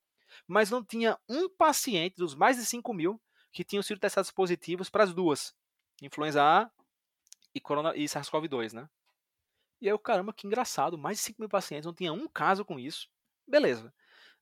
[0.48, 3.20] mas não tinha um paciente dos mais de 5 mil
[3.52, 5.54] que tinham sido testados positivos para as duas,
[6.00, 6.70] influenza A
[7.54, 8.88] e, e SARS-CoV-2, né?
[9.82, 12.78] E aí, caramba, que engraçado, mais de 5 mil pacientes, não tinha um caso com
[12.80, 13.06] isso.
[13.46, 13.92] Beleza.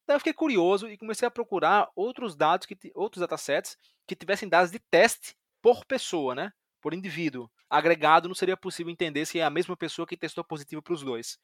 [0.08, 4.48] Daí eu fiquei curioso e comecei a procurar outros dados, que, outros datasets que tivessem
[4.48, 6.50] dados de teste por pessoa, né?
[6.80, 7.50] Por indivíduo.
[7.68, 11.02] Agregado não seria possível entender se é a mesma pessoa que testou positivo para os
[11.02, 11.38] dois.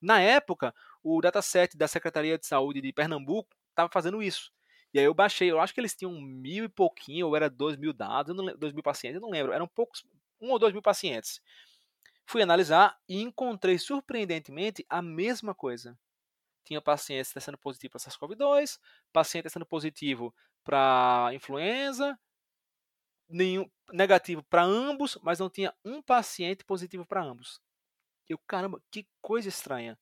[0.00, 4.50] Na época, o dataset da Secretaria de Saúde de Pernambuco estava fazendo isso.
[4.94, 7.76] E aí eu baixei, eu acho que eles tinham mil e pouquinho, ou era dois
[7.76, 10.06] mil dados, dois mil pacientes, eu não lembro, eram poucos,
[10.40, 11.42] um ou dois mil pacientes.
[12.24, 15.98] Fui analisar e encontrei surpreendentemente a mesma coisa.
[16.66, 18.78] Tinha pacientes testando positivo para SARS-CoV-2,
[19.12, 22.18] paciente testando positivo para influenza,
[23.28, 27.60] nenhum negativo para ambos, mas não tinha um paciente positivo para ambos.
[28.28, 29.96] Eu, caramba, que coisa estranha.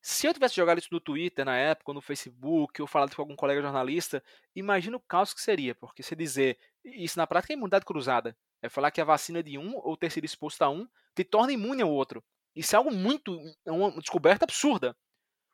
[0.00, 3.22] Se eu tivesse jogado isso no Twitter na época, ou no Facebook, ou falado com
[3.22, 4.22] algum colega jornalista,
[4.54, 8.36] imagina o caos que seria, porque se dizer isso na prática é imunidade cruzada.
[8.62, 11.52] É falar que a vacina de um ou ter sido exposto a um te torna
[11.52, 12.22] imune ao outro.
[12.54, 13.36] Isso é algo muito.
[13.66, 14.96] é uma descoberta absurda.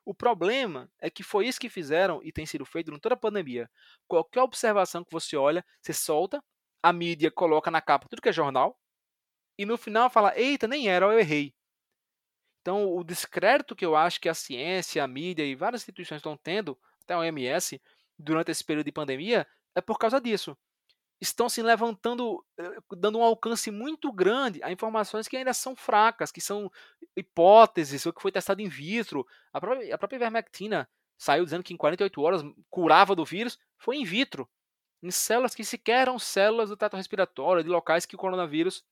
[0.05, 3.17] O problema é que foi isso que fizeram e tem sido feito durante toda a
[3.17, 3.69] pandemia.
[4.07, 6.43] Qualquer observação que você olha, você solta,
[6.81, 8.77] a mídia coloca na capa tudo que é jornal,
[9.57, 11.53] e no final fala: Eita, nem era, eu errei.
[12.61, 16.37] Então, o descrédito que eu acho que a ciência, a mídia e várias instituições estão
[16.37, 17.81] tendo, até a OMS,
[18.17, 20.57] durante esse período de pandemia, é por causa disso.
[21.21, 26.31] Estão se levantando, eh, dando um alcance muito grande a informações que ainda são fracas,
[26.31, 26.71] que são
[27.15, 29.25] hipóteses, o que foi testado in vitro.
[29.53, 33.97] A própria, a própria ivermectina saiu dizendo que em 48 horas curava do vírus, foi
[33.97, 34.49] in vitro.
[35.03, 38.83] Em células que sequer eram células do trato respiratório, de locais que o coronavírus,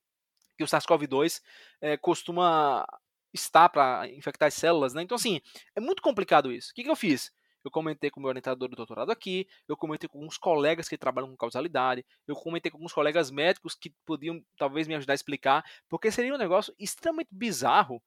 [0.58, 1.42] que o SARS-CoV-2
[1.82, 2.86] é, costuma
[3.34, 5.04] está para infectar as células, né?
[5.04, 5.42] Então, assim,
[5.76, 6.72] é muito complicado isso.
[6.72, 7.32] O que, que eu fiz?
[7.64, 10.98] Eu comentei com o meu orientador do doutorado aqui, eu comentei com alguns colegas que
[10.98, 15.16] trabalham com causalidade, eu comentei com alguns colegas médicos que podiam talvez me ajudar a
[15.16, 18.02] explicar, porque seria um negócio extremamente bizarro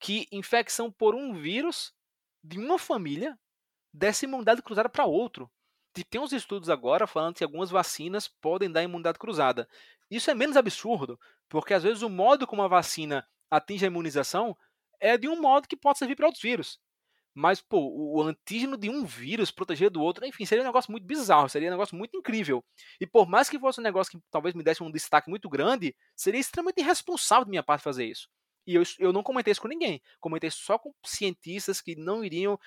[0.00, 1.92] que infecção por um vírus
[2.42, 3.38] de uma família
[3.92, 5.50] desse imunidade cruzada para outro.
[5.96, 9.66] E tem uns estudos agora falando que algumas vacinas podem dar imunidade cruzada.
[10.10, 14.56] Isso é menos absurdo, porque às vezes o modo como a vacina atinge a imunização
[15.00, 16.78] é de um modo que pode servir para outros vírus.
[17.38, 21.04] Mas, pô, o antígeno de um vírus proteger do outro, enfim, seria um negócio muito
[21.06, 22.64] bizarro, seria um negócio muito incrível.
[22.98, 25.94] E por mais que fosse um negócio que talvez me desse um destaque muito grande,
[26.16, 28.26] seria extremamente irresponsável de minha parte fazer isso.
[28.66, 30.00] E eu, eu não comentei isso com ninguém.
[30.18, 32.58] Comentei só com cientistas que não iriam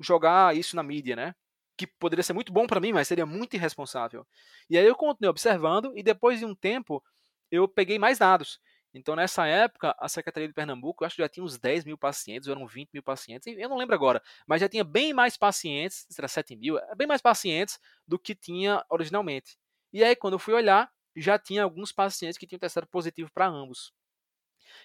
[0.00, 1.34] jogar isso na mídia, né?
[1.76, 4.24] Que poderia ser muito bom para mim, mas seria muito irresponsável.
[4.70, 7.02] E aí eu continuei observando e depois de um tempo
[7.50, 8.60] eu peguei mais dados.
[8.94, 11.96] Então, nessa época, a Secretaria de Pernambuco, eu acho que já tinha uns 10 mil
[11.96, 15.36] pacientes, ou eram 20 mil pacientes, eu não lembro agora, mas já tinha bem mais
[15.36, 19.56] pacientes, será 7 mil, é bem mais pacientes do que tinha originalmente.
[19.92, 23.46] E aí, quando eu fui olhar, já tinha alguns pacientes que tinham testado positivo para
[23.46, 23.92] ambos.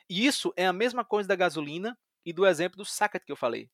[0.09, 3.35] E isso é a mesma coisa da gasolina e do exemplo do Sacket que eu
[3.35, 3.69] falei.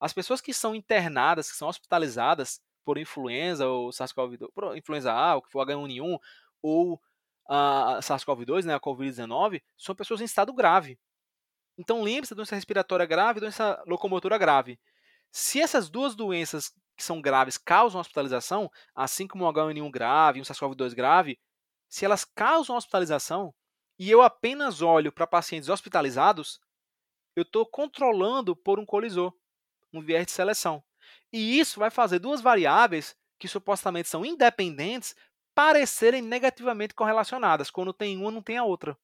[0.00, 5.34] As pessoas que são internadas, que são hospitalizadas por influenza ou SARS-CoV-2, por influenza A,
[5.36, 6.18] ou que for H1N1,
[6.62, 7.00] ou
[7.48, 10.98] a SARS-CoV-2, né, a COVID-19, são pessoas em estado grave.
[11.78, 14.78] Então lembre-se da doença respiratória grave e doença locomotora grave.
[15.30, 20.44] Se essas duas doenças que são graves causam hospitalização, assim como o H1N1 grave o
[20.44, 21.38] SARS-CoV-2 grave,
[21.88, 23.54] se elas causam hospitalização
[23.98, 26.60] e eu apenas olho para pacientes hospitalizados,
[27.34, 29.32] eu estou controlando por um colisor,
[29.92, 30.82] um viés de seleção.
[31.32, 35.14] E isso vai fazer duas variáveis que supostamente são independentes
[35.56, 37.70] parecerem negativamente correlacionadas.
[37.70, 38.94] Quando tem uma, não tem a outra.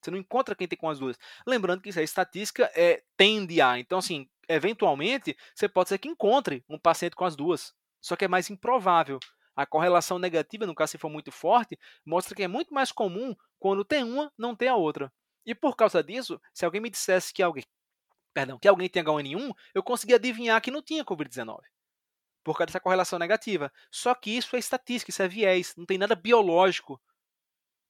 [0.00, 1.18] Você não encontra quem tem com as duas.
[1.46, 3.78] Lembrando que isso é estatística, é, tende a.
[3.78, 7.74] Então, assim, eventualmente, você pode ser que encontre um paciente com as duas.
[7.98, 9.18] Só que é mais improvável.
[9.56, 13.34] A correlação negativa, no caso se for muito forte, mostra que é muito mais comum
[13.58, 15.10] quando tem uma, não tem a outra.
[15.46, 17.64] E por causa disso, se alguém me dissesse que alguém,
[18.34, 21.58] perdão, que alguém tem H1N1, eu conseguia adivinhar que não tinha COVID-19
[22.52, 23.72] por causa dessa correlação negativa.
[23.90, 27.00] Só que isso é estatística, isso é viés, não tem nada biológico.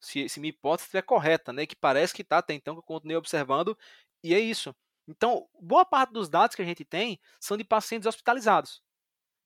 [0.01, 1.67] Se, se minha hipótese estiver correta, né?
[1.67, 3.77] Que parece que está até então que eu continuei observando,
[4.23, 4.75] e é isso.
[5.09, 8.83] Então, boa parte dos dados que a gente tem são de pacientes hospitalizados.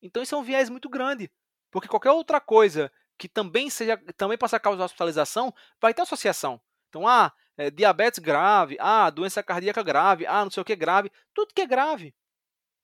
[0.03, 1.31] Então, isso é um viés muito grande,
[1.71, 6.61] porque qualquer outra coisa que também seja também possa causar hospitalização vai ter associação.
[6.89, 11.11] Então, ah, é, diabetes grave, ah, doença cardíaca grave, ah, não sei o que grave,
[11.33, 12.15] tudo que é grave.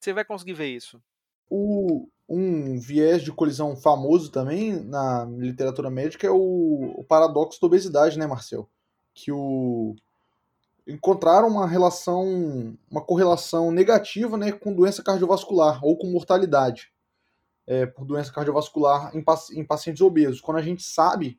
[0.00, 1.02] Você vai conseguir ver isso.
[1.50, 7.66] O, um viés de colisão famoso também na literatura médica é o, o paradoxo da
[7.66, 8.70] obesidade, né, Marcel?
[9.12, 9.96] Que o
[10.86, 16.90] encontraram uma relação, uma correlação negativa, né, com doença cardiovascular ou com mortalidade
[17.66, 20.40] é, por doença cardiovascular em, em, pacientes obesos.
[20.40, 21.38] Quando a gente sabe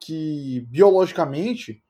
[0.00, 1.82] que biologicamente,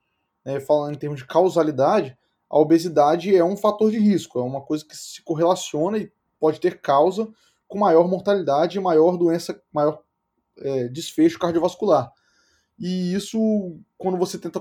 [0.44, 2.16] né, falando em termos de causalidade,
[2.48, 6.60] a obesidade é um fator de risco, é uma coisa que se correlaciona e pode
[6.60, 7.28] ter causa
[7.70, 10.02] com maior mortalidade e maior doença, maior
[10.58, 12.12] é, desfecho cardiovascular.
[12.76, 14.60] E isso, quando você tenta,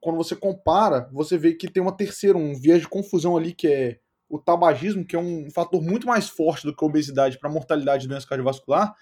[0.00, 3.68] quando você compara, você vê que tem uma terceira, um viés de confusão ali que
[3.68, 7.48] é o tabagismo, que é um fator muito mais forte do que a obesidade para
[7.48, 8.92] mortalidade de doença cardiovascular,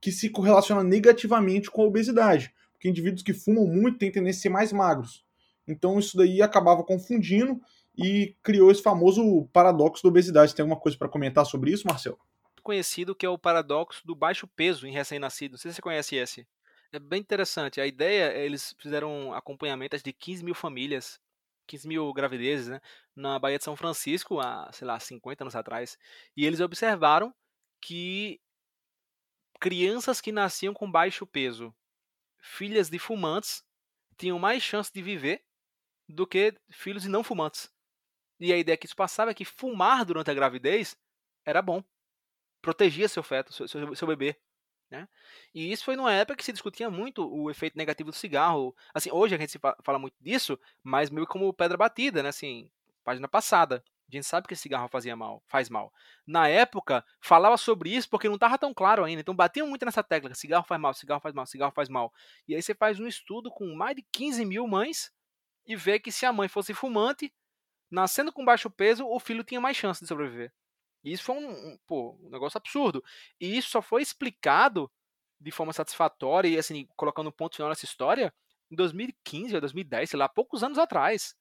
[0.00, 2.52] que se correlaciona negativamente com a obesidade.
[2.72, 5.22] Porque indivíduos que fumam muito têm tendência a ser mais magros.
[5.68, 7.60] Então isso daí acabava confundindo
[7.96, 10.54] e criou esse famoso paradoxo da obesidade.
[10.54, 12.18] Tem alguma coisa para comentar sobre isso, Marcelo?
[12.64, 15.52] Conhecido que é o paradoxo do baixo peso em recém-nascido.
[15.52, 16.48] Não sei se você conhece esse.
[16.92, 17.80] É bem interessante.
[17.80, 21.20] A ideia, eles fizeram acompanhamentos de 15 mil famílias,
[21.66, 22.80] 15 mil gravidezes, né,
[23.14, 25.98] na Baía de São Francisco, há, sei lá, 50 anos atrás.
[26.36, 27.34] E eles observaram
[27.80, 28.40] que
[29.60, 31.74] crianças que nasciam com baixo peso,
[32.40, 33.62] filhas de fumantes,
[34.16, 35.44] tinham mais chance de viver
[36.08, 37.70] do que filhos de não fumantes.
[38.38, 40.96] E a ideia que isso passava é que fumar durante a gravidez
[41.44, 41.82] era bom
[42.64, 44.36] protegia seu feto, seu, seu, seu bebê.
[44.90, 45.08] Né?
[45.54, 48.74] E isso foi numa época que se discutia muito o efeito negativo do cigarro.
[48.92, 52.28] Assim, hoje a gente fala muito disso, mas meio como pedra batida, né?
[52.28, 52.70] Assim,
[53.04, 53.82] página passada.
[54.08, 55.92] A gente sabe que cigarro fazia mal, faz mal.
[56.26, 59.20] Na época, falava sobre isso porque não estava tão claro ainda.
[59.20, 62.12] Então batiam muito nessa tecla: cigarro faz mal, cigarro faz mal, cigarro faz mal.
[62.46, 65.10] E aí você faz um estudo com mais de 15 mil mães
[65.66, 67.32] e vê que se a mãe fosse fumante,
[67.90, 70.52] nascendo com baixo peso, o filho tinha mais chance de sobreviver.
[71.04, 73.02] Isso foi um, um, pô, um negócio absurdo.
[73.40, 74.90] E isso só foi explicado
[75.40, 78.32] de forma satisfatória e assim, colocando um ponto final nessa história
[78.70, 81.34] em 2015 ou 2010, sei lá, poucos anos atrás.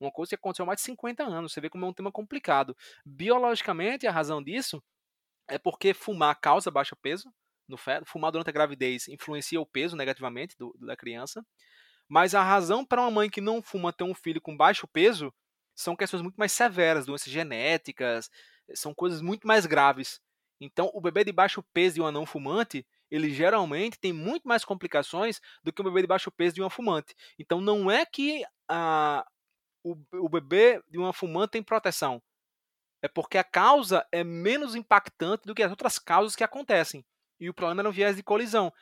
[0.00, 1.52] Uma coisa que aconteceu há mais de 50 anos.
[1.52, 2.76] Você vê como é um tema complicado.
[3.06, 4.82] Biologicamente, a razão disso
[5.48, 7.32] é porque fumar causa baixo peso
[7.68, 8.04] no feto.
[8.06, 11.44] Fumar durante a gravidez influencia o peso negativamente do, da criança.
[12.08, 15.32] Mas a razão para uma mãe que não fuma ter um filho com baixo peso
[15.74, 18.30] são questões muito mais severas, doenças genéticas,
[18.74, 20.20] são coisas muito mais graves.
[20.60, 24.64] Então, o bebê de baixo peso de um anão fumante, ele geralmente tem muito mais
[24.64, 27.14] complicações do que o bebê de baixo peso de uma fumante.
[27.38, 29.26] Então, não é que a,
[29.82, 32.22] o, o bebê de uma fumante tem proteção.
[33.02, 37.04] É porque a causa é menos impactante do que as outras causas que acontecem.
[37.38, 38.72] E o problema era um viés de colisão.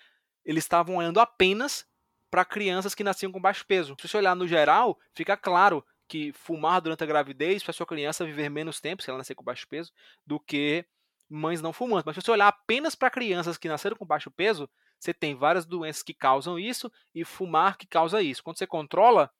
[0.44, 1.84] Eles estavam olhando apenas
[2.30, 3.96] para crianças que nasciam com baixo peso.
[4.00, 8.22] Se você olhar no geral, fica claro que fumar durante a gravidez faz sua criança
[8.22, 9.90] viver menos tempo, se ela nascer com baixo peso,
[10.26, 10.84] do que
[11.26, 12.04] mães não fumantes.
[12.04, 14.68] Mas se você olhar apenas para crianças que nasceram com baixo peso,
[15.00, 18.44] você tem várias doenças que causam isso e fumar que causa isso.
[18.44, 19.32] Quando você controla,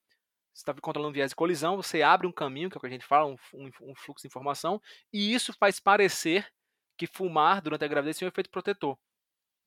[0.54, 2.90] você está controlando viés de colisão, você abre um caminho, que é o que a
[2.90, 3.37] gente fala, um,
[3.82, 4.80] um, fluxo de informação,
[5.12, 6.50] e isso faz parecer
[6.96, 8.96] que fumar durante a gravidez tem um efeito protetor.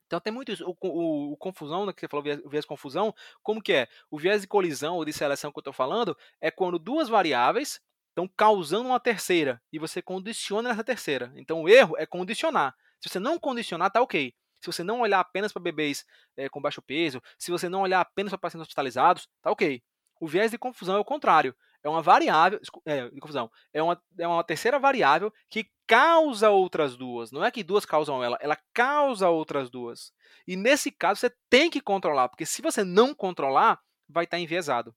[0.07, 0.65] Então tem muito isso.
[0.65, 3.87] O, o, o confusão, né, que você falou, viés, viés confusão, como que é?
[4.09, 7.81] O viés de colisão ou de seleção que eu estou falando é quando duas variáveis
[8.09, 11.33] estão causando uma terceira e você condiciona nessa terceira.
[11.35, 12.75] Então o erro é condicionar.
[13.01, 14.33] Se você não condicionar, tá ok.
[14.61, 18.01] Se você não olhar apenas para bebês é, com baixo peso, se você não olhar
[18.01, 19.83] apenas para pacientes hospitalizados, tá ok.
[20.19, 21.55] O viés de confusão é o contrário.
[21.85, 27.31] É uma variável, é, confusão, é uma, é uma terceira variável que causa outras duas.
[27.31, 30.11] Não é que duas causam ela, ela causa outras duas.
[30.47, 34.41] E nesse caso você tem que controlar, porque se você não controlar, vai estar tá
[34.41, 34.95] enviesado.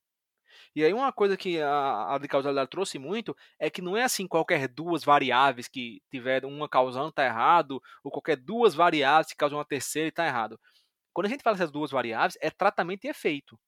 [0.75, 4.01] E aí uma coisa que a, a de causalidade trouxe muito é que não é
[4.03, 9.35] assim qualquer duas variáveis que tiver uma causando está errado, ou qualquer duas variáveis que
[9.35, 10.59] causam uma terceira está errado.
[11.13, 13.59] Quando a gente fala essas duas variáveis, é tratamento e efeito.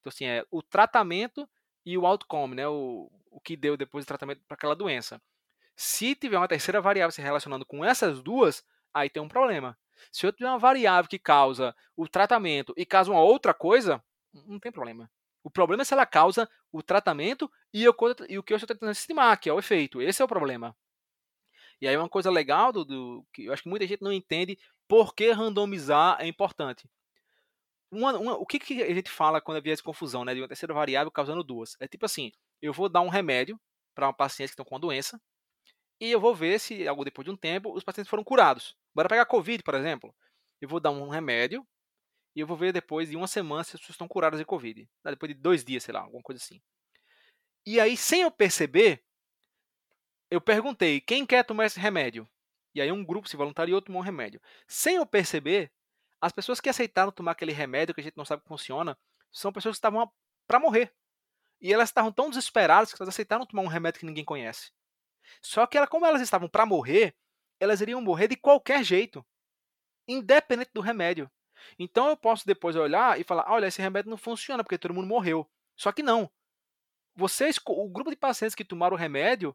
[0.00, 1.46] Então, assim, é o tratamento
[1.84, 2.66] e o outcome, né?
[2.68, 5.20] O, o que deu depois do tratamento para aquela doença.
[5.76, 9.76] Se tiver uma terceira variável se relacionando com essas duas, aí tem um problema.
[10.12, 14.58] Se eu tiver uma variável que causa o tratamento e causa uma outra coisa, não
[14.58, 15.10] tem problema.
[15.42, 17.94] O problema é se ela causa o tratamento e o,
[18.28, 20.00] e o que eu estou tentando estimar, que é o efeito.
[20.00, 20.74] Esse é o problema.
[21.80, 24.58] E aí uma coisa legal do, do, que eu acho que muita gente não entende
[24.88, 26.88] por que randomizar é importante.
[27.94, 30.48] Uma, uma, o que, que a gente fala quando havia essa confusão, né, de uma
[30.48, 31.76] terceira variável causando duas?
[31.78, 33.58] É tipo assim, eu vou dar um remédio
[33.94, 35.20] para uma paciente que está com uma doença
[36.00, 38.76] e eu vou ver se, algo depois de um tempo, os pacientes foram curados.
[38.92, 40.12] Bora pegar Covid, por exemplo.
[40.60, 41.64] Eu vou dar um remédio
[42.34, 44.88] e eu vou ver depois de uma semana se as pessoas estão curadas de Covid.
[45.04, 46.60] Depois de dois dias, sei lá, alguma coisa assim.
[47.64, 49.04] E aí, sem eu perceber,
[50.30, 52.28] eu perguntei, quem quer tomar esse remédio?
[52.74, 54.40] E aí um grupo se voluntariou e tomou um remédio.
[54.66, 55.72] Sem eu perceber,
[56.24, 58.96] as pessoas que aceitaram tomar aquele remédio que a gente não sabe como funciona
[59.30, 60.10] são pessoas que estavam
[60.46, 60.90] para morrer.
[61.60, 64.72] E elas estavam tão desesperadas que elas aceitaram tomar um remédio que ninguém conhece.
[65.42, 67.14] Só que ela, como elas estavam para morrer,
[67.60, 69.22] elas iriam morrer de qualquer jeito,
[70.08, 71.30] independente do remédio.
[71.78, 75.06] Então eu posso depois olhar e falar: olha, esse remédio não funciona porque todo mundo
[75.06, 75.46] morreu.
[75.76, 76.30] Só que não.
[77.14, 79.54] Vocês, o grupo de pacientes que tomaram o remédio,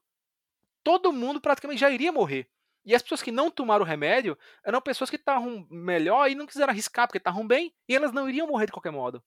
[0.84, 2.48] todo mundo praticamente já iria morrer.
[2.86, 6.46] E as pessoas que não tomaram o remédio eram pessoas que estavam melhor e não
[6.46, 9.24] quiseram arriscar porque estavam bem e elas não iriam morrer de qualquer modo.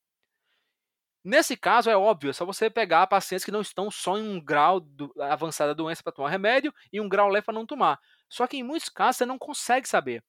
[1.24, 4.40] Nesse caso, é óbvio, é só você pegar pacientes que não estão só em um
[4.40, 8.00] grau do, avançado da doença para tomar remédio e um grau leve para não tomar.
[8.28, 10.24] Só que em muitos casos você não consegue saber.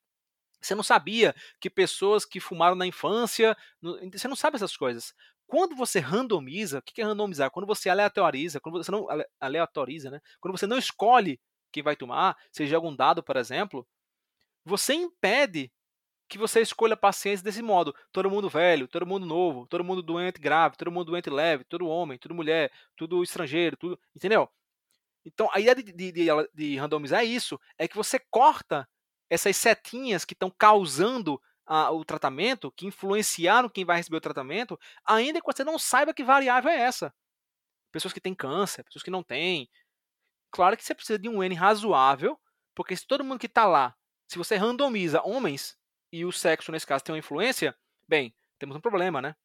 [0.61, 3.57] Você não sabia que pessoas que fumaram na infância.
[4.11, 5.13] Você não sabe essas coisas.
[5.47, 7.51] Quando você randomiza, o que é randomizar?
[7.51, 9.07] Quando você aleatoriza, quando você não
[9.39, 10.21] aleatoriza, né?
[10.39, 11.39] Quando você não escolhe
[11.73, 13.85] quem vai tomar, seja algum dado, por exemplo,
[14.63, 15.71] você impede
[16.29, 17.93] que você escolha pacientes desse modo.
[18.11, 21.87] Todo mundo velho, todo mundo novo, todo mundo doente grave, todo mundo doente leve, todo
[21.87, 23.99] homem, tudo mulher, tudo estrangeiro, tudo.
[24.15, 24.49] Entendeu?
[25.25, 28.87] Então a ideia de, de, de, de randomizar é isso: é que você corta
[29.29, 34.79] essas setinhas que estão causando a, o tratamento, que influenciaram quem vai receber o tratamento,
[35.05, 37.13] ainda que você não saiba que variável é essa.
[37.91, 39.69] Pessoas que têm câncer, pessoas que não têm,
[40.53, 42.39] Claro que você precisa de um N razoável,
[42.75, 43.95] porque se todo mundo que está lá,
[44.27, 45.75] se você randomiza homens
[46.11, 47.75] e o sexo, nesse caso, tem uma influência,
[48.07, 49.35] bem, temos um problema, né?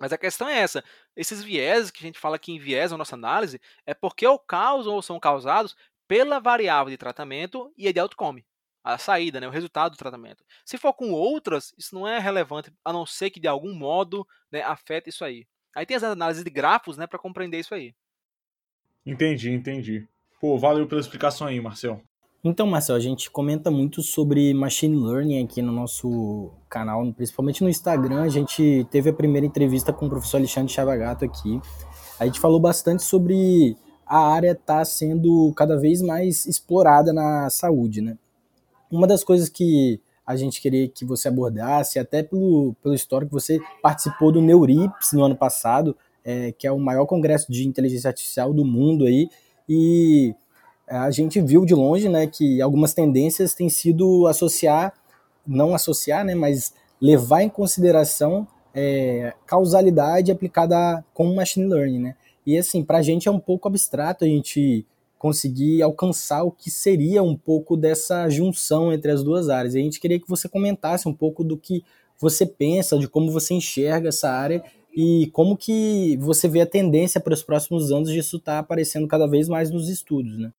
[0.00, 0.82] Mas a questão é essa:
[1.14, 4.94] esses vieses que a gente fala que enviesam a nossa análise é porque ou causam
[4.94, 5.76] ou são causados
[6.08, 8.46] pela variável de tratamento e a de outcome,
[8.82, 10.42] a saída, né, o resultado do tratamento.
[10.64, 14.26] Se for com outras, isso não é relevante, a não ser que de algum modo
[14.50, 15.46] né, afete isso aí.
[15.76, 17.94] Aí tem as análises de grafos né, para compreender isso aí.
[19.04, 20.08] Entendi, entendi.
[20.42, 22.00] Pô, valeu pela explicação aí, Marcel.
[22.42, 27.70] Então, Marcel, a gente comenta muito sobre machine learning aqui no nosso canal, principalmente no
[27.70, 28.22] Instagram.
[28.22, 31.60] A gente teve a primeira entrevista com o professor Alexandre Chavagato aqui.
[32.18, 37.48] A gente falou bastante sobre a área estar tá sendo cada vez mais explorada na
[37.48, 38.18] saúde, né?
[38.90, 43.60] Uma das coisas que a gente queria que você abordasse, até pelo, pelo histórico, você
[43.80, 48.52] participou do Neurips no ano passado, é, que é o maior congresso de inteligência artificial
[48.52, 49.28] do mundo aí,
[49.74, 50.34] e
[50.86, 54.92] é, a gente viu de longe né, que algumas tendências têm sido associar,
[55.46, 62.00] não associar, né, mas levar em consideração é, causalidade aplicada com machine learning.
[62.00, 62.16] Né?
[62.44, 64.84] E assim, para a gente é um pouco abstrato a gente
[65.18, 69.74] conseguir alcançar o que seria um pouco dessa junção entre as duas áreas.
[69.74, 71.82] E a gente queria que você comentasse um pouco do que
[72.18, 74.62] você pensa, de como você enxerga essa área
[74.92, 79.08] e como que você vê a tendência para os próximos anos disso estar tá aparecendo
[79.08, 80.52] cada vez mais nos estudos, né?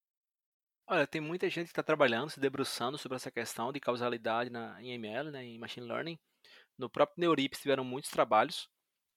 [0.87, 4.81] Olha, tem muita gente que está trabalhando, se debruçando sobre essa questão de causalidade na,
[4.81, 6.19] em ML, né, em Machine Learning.
[6.77, 8.69] No próprio Neurips tiveram muitos trabalhos.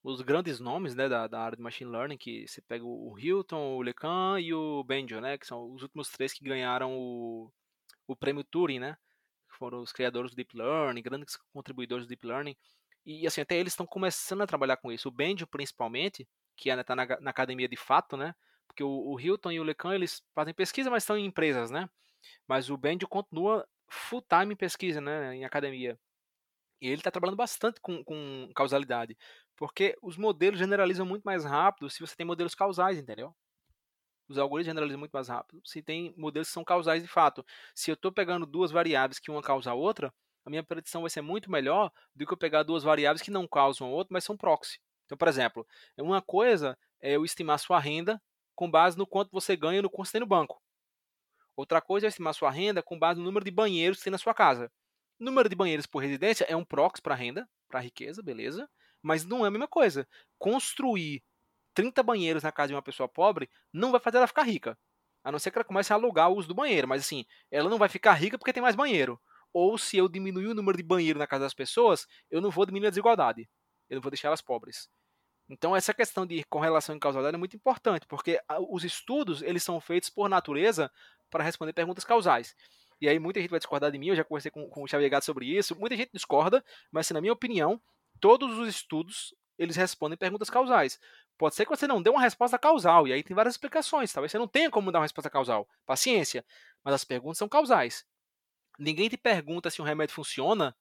[0.03, 3.75] os grandes nomes né, da, da, área de machine learning, que você pega o Hilton,
[3.75, 7.51] o Lecan e o Benjo, né, que são os últimos três que ganharam o,
[8.07, 8.95] o prêmio Turing, né,
[9.49, 12.55] que foram os criadores do Deep Learning, grandes contribuidores do Deep Learning,
[13.07, 15.07] e assim, até eles estão começando a trabalhar com isso.
[15.07, 16.27] O Benjo, principalmente,
[16.57, 18.35] que está na, na, academia de fato, né,
[18.67, 21.89] porque o, o Hilton e o Lecan, eles fazem pesquisa, mas estão em empresas, né,
[22.45, 25.97] mas o Benjo continua full time em pesquisa, né, em academia.
[26.81, 29.17] E ele está trabalhando bastante com, com causalidade.
[29.55, 33.33] Porque os modelos generalizam muito mais rápido se você tem modelos causais, entendeu?
[34.27, 37.45] Os algoritmos generalizam muito mais rápido se tem modelos que são causais de fato.
[37.73, 40.13] Se eu estou pegando duas variáveis que uma causa a outra,
[40.47, 43.45] a minha predição vai ser muito melhor do que eu pegar duas variáveis que não
[43.45, 44.79] causam a outra, mas são proxy.
[45.05, 45.67] Então, por exemplo,
[45.97, 48.21] uma coisa é eu estimar sua renda
[48.55, 50.61] com base no quanto você ganha no quanto você tem no banco.
[51.53, 54.17] Outra coisa é estimar sua renda com base no número de banheiros que tem na
[54.17, 54.71] sua casa.
[55.19, 58.69] Número de banheiros por residência é um proxy para renda, para riqueza, beleza?
[59.01, 60.07] Mas não é a mesma coisa.
[60.39, 61.21] Construir
[61.73, 64.77] 30 banheiros na casa de uma pessoa pobre não vai fazer ela ficar rica.
[65.25, 66.87] A não ser que ela comece a alugar o uso do banheiro.
[66.87, 69.19] Mas assim, ela não vai ficar rica porque tem mais banheiro.
[69.59, 72.63] Ou se eu diminuir o número de banheiro na casa das pessoas, eu não vou
[72.63, 73.49] diminuir a desigualdade.
[73.89, 74.87] Eu não vou deixar elas pobres.
[75.49, 78.39] Então essa questão de correlação e causalidade é muito importante, porque
[78.69, 80.91] os estudos eles são feitos por natureza
[81.31, 82.55] para responder perguntas causais.
[83.01, 85.09] E aí muita gente vai discordar de mim, eu já conversei com, com o Xavier
[85.09, 87.81] Gato sobre isso, muita gente discorda, mas assim, na minha opinião,
[88.19, 90.99] todos os estudos eles respondem perguntas causais.
[91.35, 94.13] Pode ser que você não dê uma resposta causal, e aí tem várias explicações.
[94.13, 95.67] Talvez você não tenha como dar uma resposta causal.
[95.83, 96.45] Paciência.
[96.83, 98.05] Mas as perguntas são causais.
[98.77, 100.75] Ninguém te pergunta se um remédio funciona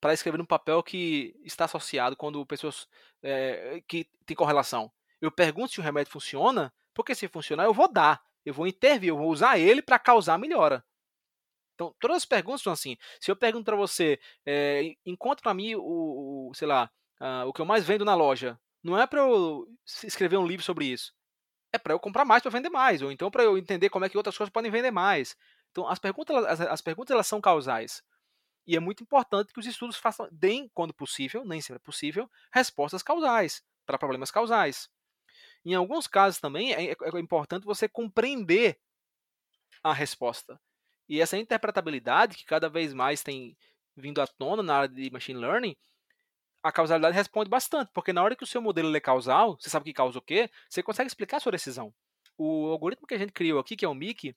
[0.00, 2.86] para escrever no papel que está associado quando pessoas
[3.22, 4.92] é, que tem correlação.
[5.20, 9.08] Eu pergunto se o remédio funciona, porque se funcionar eu vou dar, eu vou intervir,
[9.08, 10.84] eu vou usar ele para causar melhora.
[11.74, 12.96] Então, todas as perguntas são assim.
[13.20, 16.90] Se eu pergunto para você, é, encontre para mim o, o, sei lá,
[17.46, 19.66] o que eu mais vendo na loja, não é para eu
[20.04, 21.12] escrever um livro sobre isso.
[21.72, 24.08] É para eu comprar mais para vender mais, ou então para eu entender como é
[24.08, 25.36] que outras coisas podem vender mais.
[25.76, 28.02] Então, as perguntas, as, as perguntas elas são causais.
[28.66, 32.30] E é muito importante que os estudos façam, deem, quando possível, nem sempre é possível,
[32.50, 34.88] respostas causais para problemas causais.
[35.66, 38.80] Em alguns casos também é, é importante você compreender
[39.84, 40.58] a resposta.
[41.06, 43.54] E essa interpretabilidade, que cada vez mais tem
[43.94, 45.76] vindo à tona na área de machine learning,
[46.62, 49.84] a causalidade responde bastante, porque na hora que o seu modelo é causal, você sabe
[49.84, 51.92] que causa o quê, você consegue explicar a sua decisão.
[52.38, 54.34] O algoritmo que a gente criou aqui, que é o MIC,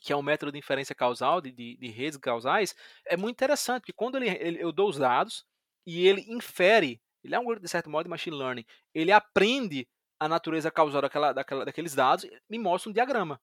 [0.00, 2.74] que é um método de inferência causal, de, de, de redes causais,
[3.06, 5.44] é muito interessante, porque quando ele, ele, eu dou os dados
[5.86, 9.86] e ele infere, ele é um de certo modo de machine learning, ele aprende
[10.18, 13.40] a natureza causal daquela, daquela, daqueles dados, me mostra um diagrama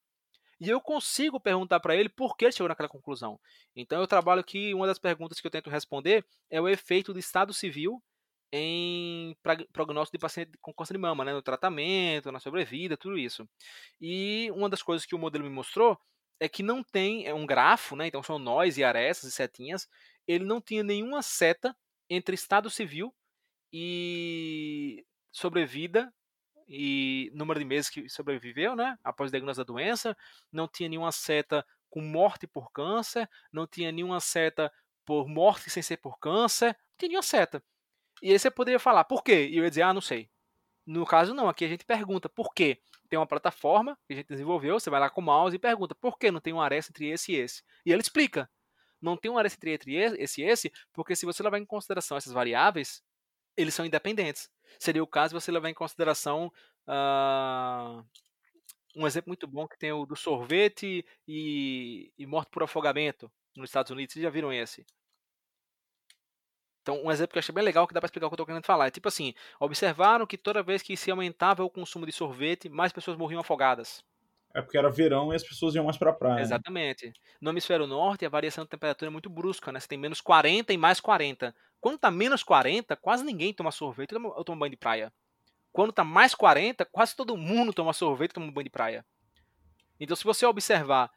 [0.59, 3.39] e eu consigo perguntar para ele por que ele chegou naquela conclusão.
[3.75, 7.19] Então eu trabalho aqui, uma das perguntas que eu tento responder é o efeito do
[7.19, 8.01] estado civil
[8.51, 9.35] em
[9.73, 13.47] prognóstico de paciente com câncer de mama, né, no tratamento, na sobrevida, tudo isso.
[13.99, 15.99] E uma das coisas que o modelo me mostrou
[16.39, 19.87] é que não tem é um grafo, né, então são nós e arestas e setinhas,
[20.27, 21.75] ele não tinha nenhuma seta
[22.09, 23.13] entre estado civil
[23.71, 26.13] e sobrevida
[26.67, 28.97] e número de meses que sobreviveu, né?
[29.03, 30.17] Após o diagnóstico da doença,
[30.51, 34.71] não tinha nenhuma seta com morte por câncer, não tinha nenhuma seta
[35.05, 37.63] por morte sem ser por câncer, não tinha nenhuma seta.
[38.21, 39.47] E aí você poderia falar, por quê?
[39.47, 40.29] E eu ia dizer, ah, não sei.
[40.85, 41.47] No caso, não.
[41.47, 42.81] Aqui a gente pergunta por quê.
[43.09, 45.95] Tem uma plataforma que a gente desenvolveu, você vai lá com o mouse e pergunta
[45.95, 47.63] por que não tem uma aresta entre esse e esse.
[47.85, 48.49] E ele explica.
[49.01, 52.33] Não tem uma aresta entre esse e esse, porque se você levar em consideração essas
[52.33, 53.01] variáveis,
[53.55, 54.49] eles são independentes.
[54.79, 56.51] Seria o caso você levar em consideração
[56.87, 58.03] uh,
[58.95, 63.69] um exemplo muito bom que tem o do sorvete e, e morte por afogamento nos
[63.69, 64.13] Estados Unidos.
[64.13, 64.85] Vocês já viram esse?
[66.87, 68.35] Então, um exemplo que eu achei bem legal que dá para explicar o que eu
[68.35, 68.87] estou querendo falar.
[68.87, 72.93] É tipo assim: observaram que toda vez que se aumentava o consumo de sorvete, mais
[72.93, 74.01] pessoas morriam afogadas.
[74.53, 76.35] É porque era verão e as pessoas iam mais para a praia.
[76.35, 76.41] Né?
[76.43, 77.11] Exatamente.
[77.41, 79.81] No hemisfério norte, a variação de temperatura é muito brusca, né?
[79.81, 81.53] Você tem menos 40 e mais 40.
[81.81, 85.11] Quando tá menos 40, quase ninguém toma sorvete ou toma banho de praia.
[85.73, 89.05] Quando tá mais 40, quase todo mundo toma sorvete e toma banho de praia.
[89.99, 91.11] Então, se você observar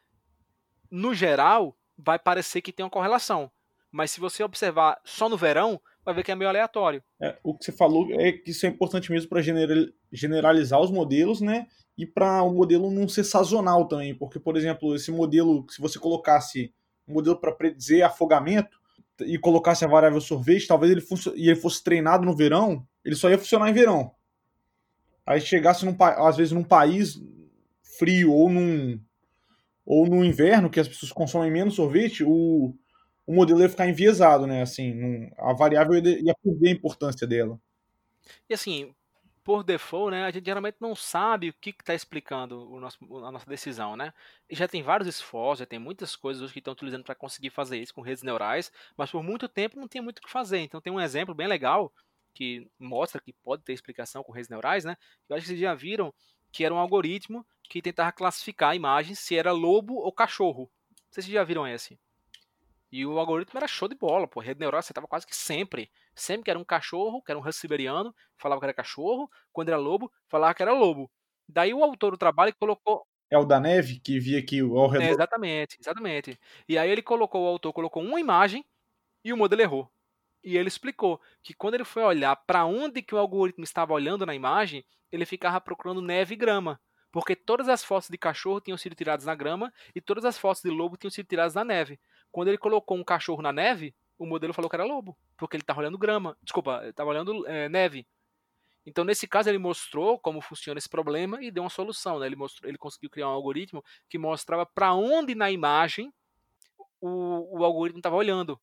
[0.90, 3.50] no geral, vai parecer que tem uma correlação.
[3.90, 7.02] Mas se você observar só no verão, vai ver que é meio aleatório.
[7.20, 9.42] É, o que você falou é que isso é importante mesmo para
[10.12, 11.66] generalizar os modelos, né?
[11.98, 14.14] E para o modelo não ser sazonal também.
[14.14, 16.72] Porque, por exemplo, esse modelo, se você colocasse
[17.06, 18.80] um modelo para predizer afogamento,
[19.24, 23.14] e colocasse a variável sorvete, talvez ele fosse, e ele fosse treinado no verão, ele
[23.14, 24.12] só ia funcionar em verão.
[25.26, 27.20] Aí chegasse num, às vezes num país
[27.98, 29.00] frio ou num
[29.84, 32.74] ou no inverno que as pessoas consomem menos sorvete, o,
[33.30, 34.60] o modelo ia ficar enviesado, né?
[34.60, 37.60] Assim, a variável ia perder a importância dela.
[38.48, 38.92] E assim,
[39.44, 43.30] por default, né, a gente geralmente não sabe o que está explicando o nosso, a
[43.30, 44.12] nossa decisão, né?
[44.50, 47.50] E já tem vários esforços, já tem muitas coisas hoje que estão utilizando para conseguir
[47.50, 50.58] fazer isso com redes neurais, mas por muito tempo não tem muito o que fazer.
[50.58, 51.92] Então tem um exemplo bem legal
[52.34, 54.96] que mostra que pode ter explicação com redes neurais, né?
[55.28, 56.12] Eu acho que vocês já viram
[56.50, 60.68] que era um algoritmo que tentava classificar a imagem se era lobo ou cachorro.
[61.08, 61.96] Vocês já viram esse.
[62.92, 64.40] E o algoritmo era show de bola, pô.
[64.40, 65.90] A rede neural acertava quase que sempre.
[66.14, 69.30] Sempre que era um cachorro, que era um husky siberiano, falava que era cachorro.
[69.52, 71.10] Quando era lobo, falava que era lobo.
[71.48, 73.06] Daí o autor do trabalho colocou.
[73.30, 75.04] É o da neve que via aqui ao redor.
[75.04, 76.38] É, exatamente, exatamente.
[76.68, 78.64] E aí ele colocou, o autor colocou uma imagem
[79.24, 79.90] e o modelo errou.
[80.42, 84.26] E ele explicou que quando ele foi olhar para onde que o algoritmo estava olhando
[84.26, 86.80] na imagem, ele ficava procurando neve e grama.
[87.12, 90.62] Porque todas as fotos de cachorro tinham sido tiradas na grama e todas as fotos
[90.62, 92.00] de lobo tinham sido tiradas na neve.
[92.30, 95.62] Quando ele colocou um cachorro na neve, o modelo falou que era lobo, porque ele
[95.62, 96.36] estava olhando grama.
[96.42, 98.06] Desculpa, estava olhando é, neve.
[98.84, 102.18] Então, nesse caso, ele mostrou como funciona esse problema e deu uma solução.
[102.18, 102.26] Né?
[102.26, 106.12] Ele, mostrou, ele conseguiu criar um algoritmo que mostrava para onde na imagem
[107.00, 108.60] o, o algoritmo estava olhando.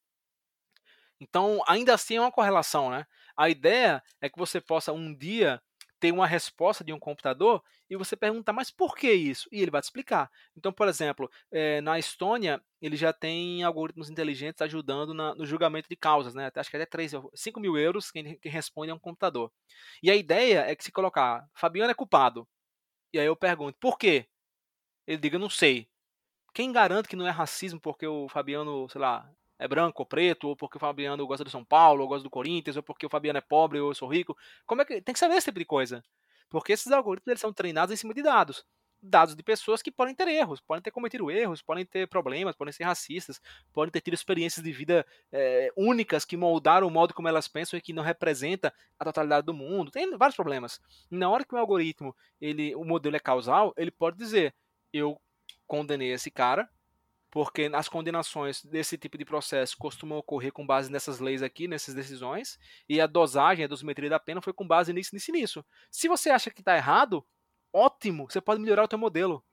[1.20, 3.05] Então, ainda assim é uma correlação, né?
[3.36, 5.61] A ideia é que você possa um dia
[6.00, 9.48] ter uma resposta de um computador e você perguntar, mas por que isso?
[9.52, 10.30] E ele vai te explicar.
[10.56, 15.89] Então, por exemplo, é, na Estônia, ele já tem algoritmos inteligentes ajudando na, no julgamento
[15.89, 16.52] de causas, né?
[16.56, 19.52] Acho que até 3, 5 mil euros quem, quem responde é um computador.
[20.04, 22.48] E a ideia é que se colocar, Fabiano é culpado.
[23.14, 24.28] E aí eu pergunto, por quê?
[25.08, 25.89] Ele diga, não sei.
[26.54, 30.49] Quem garante que não é racismo porque o Fabiano, sei lá, é branco ou preto,
[30.49, 33.10] ou porque o Fabiano gosta do São Paulo, ou gosta do Corinthians, ou porque o
[33.10, 34.38] Fabiano é pobre ou eu sou rico.
[34.66, 36.03] Como é que tem que saber esse tipo de coisa?
[36.49, 38.66] Porque esses algoritmos eles são treinados em cima de dados.
[38.99, 42.72] Dados de pessoas que podem ter erros, podem ter cometido erros, podem ter problemas, podem
[42.72, 43.39] ser racistas,
[43.72, 47.78] podem ter tido experiências de vida é, únicas que moldaram o modo como elas pensam
[47.78, 49.91] e que não representa a totalidade do mundo.
[49.91, 50.82] Tem vários problemas.
[51.12, 54.55] Na hora que o algoritmo, ele, o modelo é causal, ele pode dizer:
[54.91, 55.22] eu
[55.68, 56.68] condenei esse cara,
[57.38, 61.94] porque as condenações desse tipo de processo costumam ocorrer com base nessas leis aqui, nessas
[61.94, 62.58] decisões,
[62.90, 65.66] e a dosagem, a dosimetria da pena foi com base nisso, nisso e nisso.
[65.92, 67.24] Se você acha que está errado,
[67.72, 69.46] ótimo, você pode melhorar o teu modelo.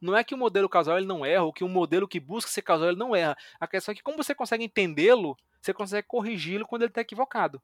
[0.00, 2.50] Não é que o modelo causal ele não erra, ou que o modelo que busca
[2.50, 3.36] ser causal ele não erra.
[3.60, 7.60] A questão é que como você consegue entendê-lo, você consegue corrigi-lo quando ele está equivocado.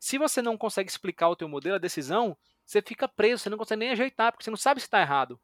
[0.00, 2.34] Se você não consegue explicar o teu modelo, a decisão,
[2.64, 5.38] você fica preso, você não consegue nem ajeitar, porque você não sabe se está errado.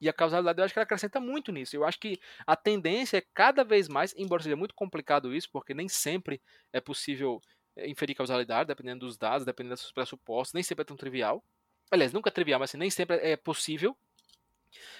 [0.00, 1.74] E a causalidade eu acho que ela acrescenta muito nisso.
[1.74, 5.72] Eu acho que a tendência é cada vez mais, embora seja muito complicado isso, porque
[5.72, 6.40] nem sempre
[6.72, 7.40] é possível
[7.76, 11.42] eh, inferir causalidade, dependendo dos dados, dependendo dos pressupostos, nem sempre é tão trivial.
[11.90, 13.96] Aliás, nunca é trivial, mas assim, nem sempre é possível.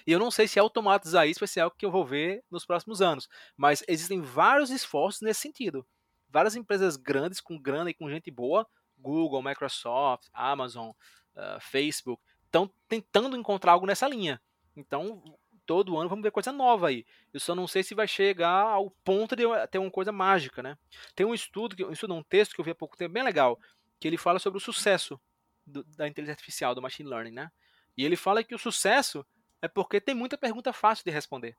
[0.07, 2.65] E eu não sei se automatizar isso vai ser algo que eu vou ver nos
[2.65, 3.29] próximos anos.
[3.57, 5.87] Mas existem vários esforços nesse sentido.
[6.29, 8.67] Várias empresas grandes, com grana e com gente boa,
[8.99, 14.41] Google, Microsoft, Amazon, uh, Facebook, estão tentando encontrar algo nessa linha.
[14.77, 15.23] Então,
[15.65, 17.05] todo ano vamos ver coisa nova aí.
[17.33, 20.79] Eu só não sei se vai chegar ao ponto de ter uma coisa mágica, né?
[21.15, 23.59] Tem um estudo, um estudo, um texto que eu vi há pouco tempo bem legal,
[23.99, 25.21] que ele fala sobre o sucesso
[25.67, 27.51] do, da inteligência artificial, do machine learning, né?
[27.97, 29.27] E ele fala que o sucesso
[29.61, 31.57] é porque tem muita pergunta fácil de responder.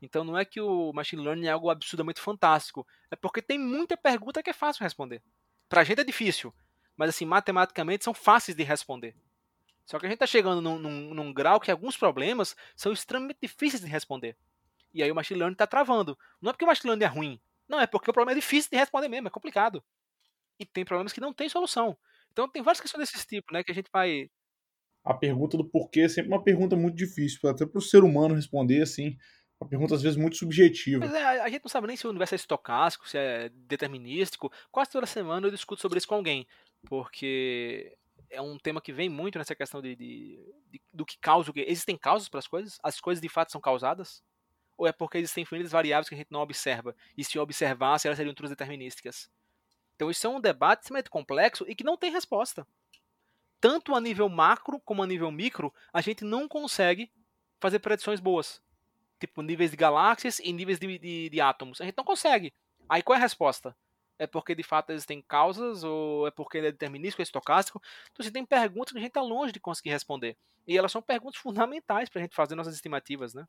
[0.00, 3.96] Então não é que o machine learning é algo absurdamente fantástico, é porque tem muita
[3.96, 5.22] pergunta que é fácil responder.
[5.68, 6.54] Pra gente é difícil,
[6.96, 9.16] mas assim, matematicamente são fáceis de responder.
[9.86, 13.38] Só que a gente está chegando num, num, num, grau que alguns problemas são extremamente
[13.40, 14.36] difíceis de responder.
[14.92, 16.18] E aí o machine learning está travando.
[16.42, 17.40] Não é porque o machine learning é ruim.
[17.68, 19.82] Não, é porque o problema é difícil de responder mesmo, é complicado.
[20.58, 21.96] E tem problemas que não tem solução.
[22.32, 24.28] Então tem várias questões desse tipo, né, que a gente vai...
[25.04, 28.34] A pergunta do porquê é sempre uma pergunta muito difícil, até para o ser humano
[28.34, 29.16] responder, assim,
[29.60, 31.06] uma pergunta às vezes muito subjetiva.
[31.06, 34.52] Mas é, a gente não sabe nem se o universo é estocástico, se é determinístico.
[34.72, 36.44] Quase toda semana eu discuto sobre isso com alguém,
[36.88, 37.96] porque
[38.30, 40.38] é um tema que vem muito nessa questão de, de,
[40.70, 41.60] de do que causa o que.
[41.60, 42.78] Existem causas para as coisas?
[42.82, 44.22] As coisas de fato são causadas?
[44.76, 46.94] Ou é porque existem infinitas variáveis que a gente não observa?
[47.16, 49.30] E se observasse, elas seriam todas determinísticas?
[49.94, 52.66] Então isso é um debate extremamente complexo e que não tem resposta.
[53.60, 57.10] Tanto a nível macro como a nível micro, a gente não consegue
[57.58, 58.62] fazer predições boas.
[59.18, 61.80] Tipo, níveis de galáxias e níveis de, de, de átomos.
[61.80, 62.52] A gente não consegue.
[62.86, 63.74] Aí qual é a resposta?
[64.18, 67.82] É porque de fato existem causas ou é porque ele é determinístico, é estocástico.
[68.12, 70.36] Então, você tem perguntas que a gente está longe de conseguir responder.
[70.66, 73.46] E elas são perguntas fundamentais para a gente fazer nossas estimativas, né?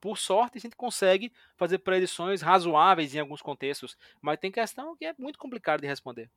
[0.00, 5.04] Por sorte, a gente consegue fazer predições razoáveis em alguns contextos, mas tem questão que
[5.04, 6.30] é muito complicado de responder.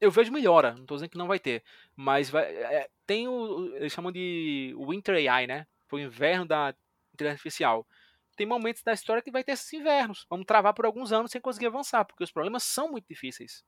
[0.00, 1.62] Eu vejo melhora, não estou dizendo que não vai ter,
[1.94, 5.66] mas vai, é, tem o, eles chamam de Winter AI, né?
[5.88, 6.74] Foi o inverno da
[7.12, 7.86] inteligência artificial
[8.40, 10.24] tem momentos da história que vai ter esses invernos.
[10.30, 13.62] Vamos travar por alguns anos sem conseguir avançar, porque os problemas são muito difíceis.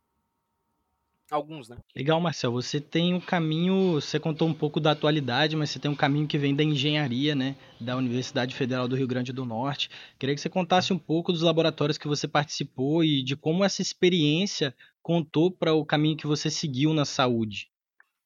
[1.30, 1.76] Alguns, né?
[1.94, 2.50] Legal, Marcel.
[2.52, 6.26] Você tem um caminho, você contou um pouco da atualidade, mas você tem um caminho
[6.26, 7.54] que vem da engenharia, né?
[7.78, 9.90] Da Universidade Federal do Rio Grande do Norte.
[10.18, 13.82] Queria que você contasse um pouco dos laboratórios que você participou e de como essa
[13.82, 17.70] experiência contou para o caminho que você seguiu na saúde.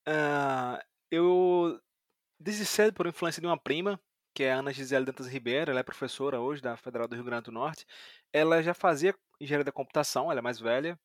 [0.06, 0.78] Uh,
[1.10, 1.80] eu,
[2.64, 4.00] cedo, por influência de uma prima,
[4.36, 7.24] que é a Ana Gisele Dantas Ribeiro, ela é professora hoje da Federal do Rio
[7.24, 7.86] Grande do Norte,
[8.30, 11.00] ela já fazia engenharia da computação, ela é mais velha,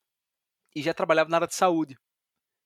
[0.76, 1.98] e já trabalhava na área de saúde,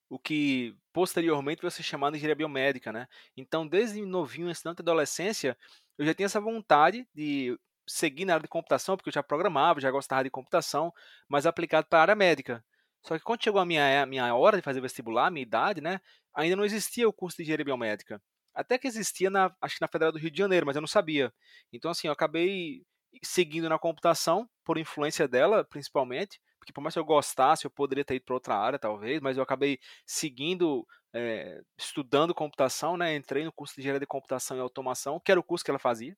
[0.10, 3.08] o que posteriormente vai ser chamado de engenharia biomédica, né?
[3.38, 5.56] Então, desde novinho, estudante de adolescência,
[6.00, 7.56] eu já tinha essa vontade de
[7.88, 10.92] seguir na área de computação, porque eu já programava, já gostava de computação,
[11.30, 12.66] mas aplicado para a área médica.
[13.04, 15.80] Só que quando chegou a minha, a minha hora de fazer vestibular, a minha idade,
[15.80, 16.02] né,
[16.34, 18.20] ainda não existia o curso de engenharia biomédica.
[18.56, 20.88] Até que existia, na, acho que na Federal do Rio de Janeiro, mas eu não
[20.88, 21.34] sabia.
[21.74, 22.84] Então, assim, eu acabei
[23.24, 28.04] seguindo na computação, por influência dela, principalmente, porque por mais que eu gostasse, eu poderia
[28.04, 33.16] ter ido para outra área, talvez, mas eu acabei seguindo, é, estudando computação, né?
[33.16, 35.80] Entrei no curso de engenharia de computação e automação, que era o curso que ela
[35.80, 36.18] fazia.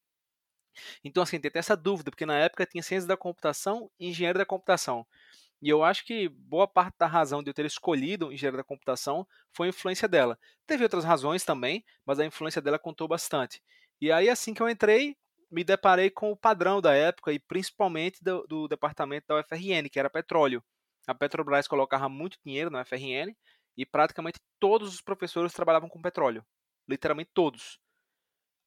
[1.03, 4.39] Então, assim, tem até essa dúvida, porque na época tinha ciência da computação e engenharia
[4.39, 5.05] da computação.
[5.61, 9.27] E eu acho que boa parte da razão de eu ter escolhido engenharia da computação
[9.51, 10.37] foi a influência dela.
[10.67, 13.61] Teve outras razões também, mas a influência dela contou bastante.
[13.99, 15.17] E aí, assim que eu entrei,
[15.49, 19.99] me deparei com o padrão da época e principalmente do, do departamento da UFRN, que
[19.99, 20.63] era petróleo.
[21.07, 23.33] A Petrobras colocava muito dinheiro na UFRN
[23.77, 26.45] e praticamente todos os professores trabalhavam com petróleo.
[26.87, 27.79] Literalmente todos.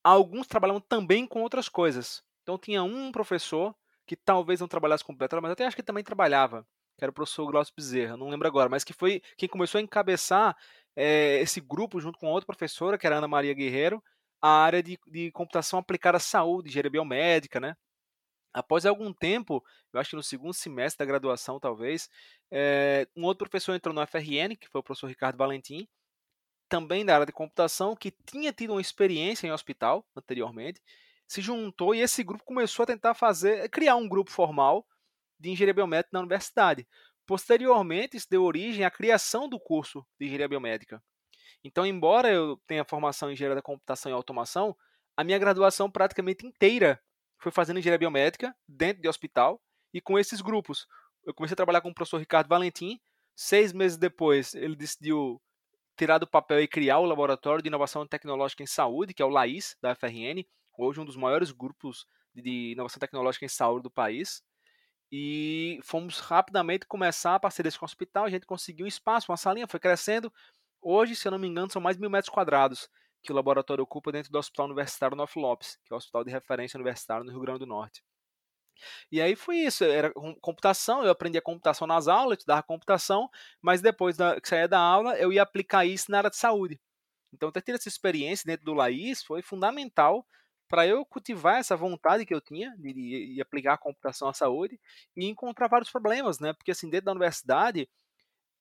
[0.03, 2.22] Alguns trabalhavam também com outras coisas.
[2.43, 3.76] Então tinha um professor
[4.07, 6.66] que talvez não trabalhasse com petróleo, mas até acho que também trabalhava,
[7.01, 9.82] que era o professor Glaucio Bezerra, não lembro agora, mas que foi quem começou a
[9.82, 10.57] encabeçar
[10.94, 14.03] é, esse grupo junto com outra professora, que era Ana Maria Guerreiro,
[14.40, 17.74] a área de, de computação aplicada à saúde, engenharia biomédica, né?
[18.53, 22.09] Após algum tempo, eu acho que no segundo semestre da graduação, talvez,
[22.51, 25.88] é, um outro professor entrou no FRN, que foi o professor Ricardo Valentim,
[26.68, 30.80] também da área de computação, que tinha tido uma experiência em hospital anteriormente,
[31.26, 34.84] se juntou e esse grupo começou a tentar fazer, criar um grupo formal
[35.41, 36.86] de engenharia biomédica na universidade.
[37.26, 41.03] Posteriormente, isso deu origem à criação do curso de engenharia biomédica.
[41.64, 44.76] Então, embora eu tenha formação em engenharia da computação e automação,
[45.16, 47.01] a minha graduação praticamente inteira
[47.38, 49.61] foi fazendo engenharia biomédica dentro de hospital
[49.93, 50.86] e com esses grupos.
[51.24, 52.99] Eu comecei a trabalhar com o professor Ricardo Valentim.
[53.36, 55.41] Seis meses depois, ele decidiu
[55.97, 59.28] tirar do papel e criar o Laboratório de Inovação Tecnológica em Saúde, que é o
[59.28, 60.45] LAIS, da FRN,
[60.78, 64.43] hoje um dos maiores grupos de inovação tecnológica em saúde do país.
[65.12, 69.36] E fomos rapidamente começar a parceria com o hospital, a gente conseguiu um espaço, uma
[69.36, 70.32] salinha, foi crescendo,
[70.82, 72.88] Hoje, se eu não me engano, são mais mil metros quadrados
[73.22, 76.30] que o laboratório ocupa dentro do Hospital Universitário North Lopes, que é o hospital de
[76.30, 78.02] referência universitário no Rio Grande do Norte.
[79.12, 83.28] E aí foi isso, era computação, eu aprendi a computação nas aulas, estudava computação,
[83.61, 86.80] mas depois da, que saía da aula, eu ia aplicar isso na área de saúde.
[87.30, 90.26] Então, ter tido essa experiência dentro do LAIS foi fundamental
[90.70, 94.32] para eu cultivar essa vontade que eu tinha de, de, de, aplicar a computação à
[94.32, 94.80] saúde
[95.16, 96.52] e encontrar vários problemas, né?
[96.52, 97.90] Porque assim, dentro da universidade,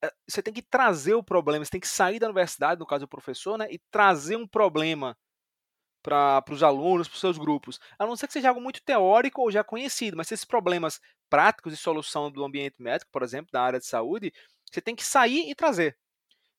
[0.02, 3.06] eh, você tem que trazer o problema, você tem que sair da universidade, no caso
[3.06, 5.16] do professor, né, e trazer um problema
[6.02, 7.78] para os alunos, para os seus grupos.
[7.96, 11.72] A não ser que seja algo muito teórico ou já conhecido, mas esses problemas práticos
[11.72, 14.32] de solução do ambiente médico, por exemplo, da área de saúde,
[14.68, 15.96] você tem que sair e trazer.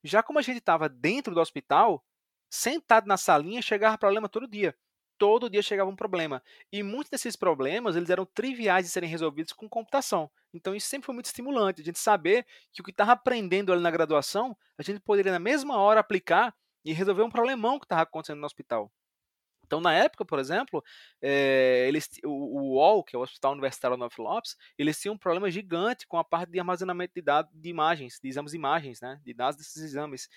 [0.03, 2.01] Já como a gente estava dentro do hospital,
[2.49, 4.75] sentado na salinha, chegava problema todo dia
[5.22, 6.41] todo dia chegava um problema.
[6.72, 10.32] E muitos desses problemas, eles eram triviais de serem resolvidos com computação.
[10.51, 12.43] Então isso sempre foi muito estimulante, a gente saber
[12.74, 16.55] que o que estava aprendendo ali na graduação, a gente poderia na mesma hora aplicar
[16.84, 18.91] e resolver um problemão que estava acontecendo no hospital.
[19.63, 20.84] Então, na época, por exemplo,
[21.22, 25.19] é, eles, o, o UOL, que é o Hospital Universitário North Lopes, eles tinham um
[25.19, 28.99] problema gigante com a parte de armazenamento de dados de imagens, de exames de imagens,
[28.99, 30.28] né, de dados desses exames.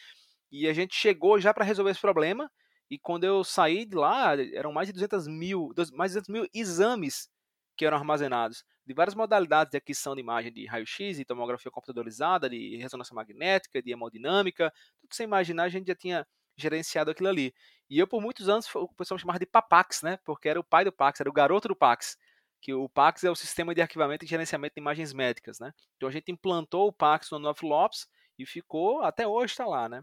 [0.53, 2.51] E a gente chegou já para resolver esse problema,
[2.91, 6.49] e quando eu saí de lá, eram mais de 200 mil, mais de 200 mil
[6.55, 7.29] exames
[7.77, 12.49] que eram armazenados, de várias modalidades de aquisição de imagem de raio-x, de tomografia computadorizada,
[12.49, 16.27] de ressonância magnética, de hemodinâmica, tudo você imaginar, a gente já tinha
[16.57, 17.53] gerenciado aquilo ali.
[17.91, 20.19] E eu, por muitos anos, o pessoal me chamava de Papax, né?
[20.25, 22.17] Porque era o pai do Pax, era o garoto do Pax.
[22.61, 25.73] Que o Pax é o sistema de arquivamento e gerenciamento de imagens médicas, né?
[25.97, 28.07] Então a gente implantou o Pax no North Lopes
[28.39, 30.03] e ficou, até hoje está lá, né?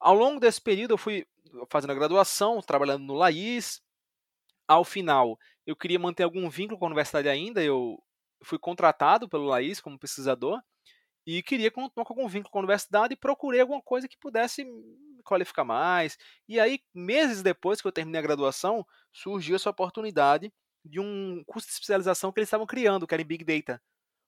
[0.00, 1.26] Ao longo desse período, eu fui
[1.70, 3.80] fazendo a graduação, trabalhando no Laís.
[4.66, 7.62] Ao final, eu queria manter algum vínculo com a universidade ainda.
[7.62, 8.02] Eu
[8.42, 10.60] fui contratado pelo Laís como pesquisador
[11.26, 14.64] e queria continuar com algum vínculo com a universidade e procurei alguma coisa que pudesse
[14.64, 16.16] me qualificar mais.
[16.48, 20.52] E aí, meses depois que eu terminei a graduação, surgiu essa oportunidade
[20.84, 23.82] de um curso de especialização que eles estavam criando, que era em Big Data.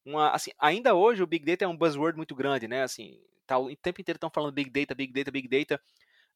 [0.05, 2.83] Uma, assim, ainda hoje o Big Data é um buzzword muito grande, né?
[2.83, 3.19] Assim,
[3.51, 5.83] tal, o tempo inteiro estão falando Big Data, Big Data, Big Data.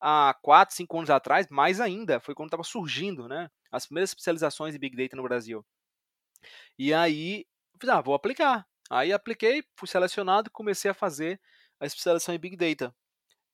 [0.00, 3.48] Há 4, 5 anos atrás, mais ainda, foi quando estava surgindo, né?
[3.70, 5.64] As primeiras especializações em Big Data no Brasil.
[6.78, 7.46] E aí,
[7.80, 8.66] fiz, ah, vou aplicar.
[8.90, 11.40] Aí apliquei, fui selecionado comecei a fazer
[11.80, 12.94] a especialização em Big Data.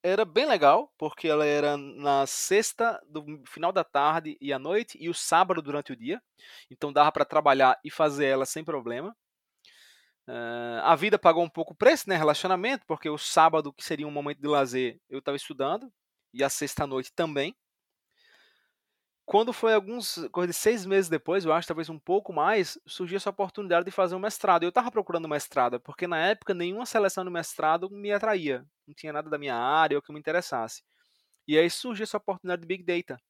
[0.03, 4.97] Era bem legal, porque ela era na sexta, do final da tarde e à noite,
[5.01, 6.23] e o sábado durante o dia.
[6.71, 9.15] Então dava para trabalhar e fazer ela sem problema.
[10.31, 12.17] Uh, a vida pagou um pouco o preço, né?
[12.17, 15.93] Relacionamento, porque o sábado, que seria um momento de lazer, eu estava estudando,
[16.33, 17.53] e a sexta-noite também.
[19.27, 23.17] Quando foi alguns, coisa de seis meses depois, eu acho, talvez um pouco mais, surgiu
[23.17, 24.63] essa oportunidade de fazer um mestrado.
[24.63, 28.65] Eu estava procurando mestrado, porque na época nenhuma seleção do mestrado me atraía.
[28.87, 30.83] Não tinha nada da minha área ou que me interessasse.
[31.47, 33.21] E aí surgiu essa oportunidade de Big Data.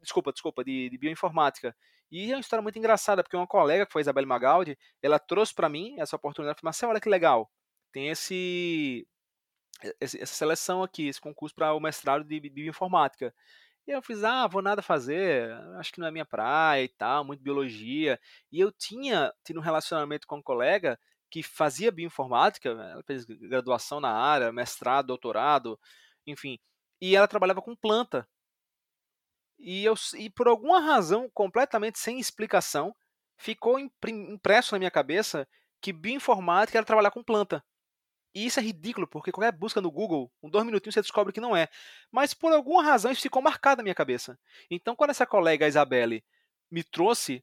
[0.00, 1.76] Desculpa, desculpa, de, de bioinformática.
[2.10, 5.18] E é uma história muito engraçada, porque uma colega, que foi a Isabelle Magaldi, ela
[5.18, 6.60] trouxe para mim essa oportunidade.
[6.60, 7.50] Falei, Marcelo, olha que legal.
[7.92, 9.06] Tem esse,
[10.00, 13.34] essa seleção aqui, esse concurso para o mestrado de bioinformática.
[13.86, 17.24] E eu fiz, ah, vou nada fazer, acho que não é minha praia e tal,
[17.24, 18.18] muito biologia.
[18.50, 20.98] E eu tinha tido um relacionamento com um colega
[21.30, 25.78] que fazia bioinformática, ela fez graduação na área, mestrado, doutorado,
[26.26, 26.58] enfim.
[27.00, 28.28] E ela trabalhava com planta.
[29.58, 32.94] E, eu, e por alguma razão, completamente sem explicação,
[33.36, 35.48] ficou impresso na minha cabeça
[35.80, 37.64] que bioinformática era trabalhar com planta.
[38.34, 41.40] E isso é ridículo, porque qualquer busca no Google, com dois minutinhos você descobre que
[41.40, 41.68] não é.
[42.12, 44.38] Mas por alguma razão isso ficou marcado na minha cabeça.
[44.70, 46.22] Então, quando essa colega, a Isabelle,
[46.70, 47.42] me trouxe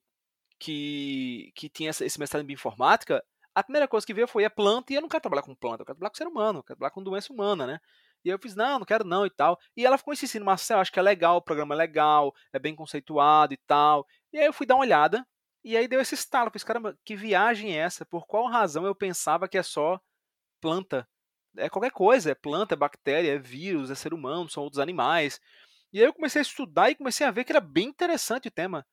[0.60, 3.24] que, que tinha esse mestrado em bioinformática,
[3.56, 5.82] a primeira coisa que veio foi a planta, e eu não quero trabalhar com planta,
[5.82, 7.80] eu quero trabalhar com ser humano, eu quero trabalhar com doença humana, né?
[8.24, 9.60] E eu fiz, não, não quero não e tal.
[9.76, 12.76] E ela ficou insistindo, Marcel, acho que é legal, o programa é legal, é bem
[12.76, 14.08] conceituado e tal.
[14.32, 15.26] E aí eu fui dar uma olhada,
[15.64, 16.52] e aí deu esse estalo.
[16.52, 18.06] Fiz, caramba, que viagem é essa?
[18.06, 20.00] Por qual razão eu pensava que é só
[20.62, 21.08] planta.
[21.58, 25.40] É qualquer coisa, é planta, é bactéria, é vírus, é ser humano, são outros animais.
[25.92, 28.52] E aí eu comecei a estudar e comecei a ver que era bem interessante o
[28.52, 28.86] tema.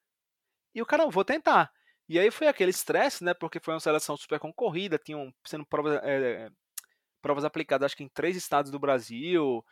[0.74, 1.72] E o cara, vou tentar.
[2.09, 3.33] E aí foi aquele estresse, né?
[3.35, 6.51] Porque foi uma seleção super concorrida, tinham sendo provas, é,
[7.21, 9.64] provas aplicadas, acho que em três estados do Brasil,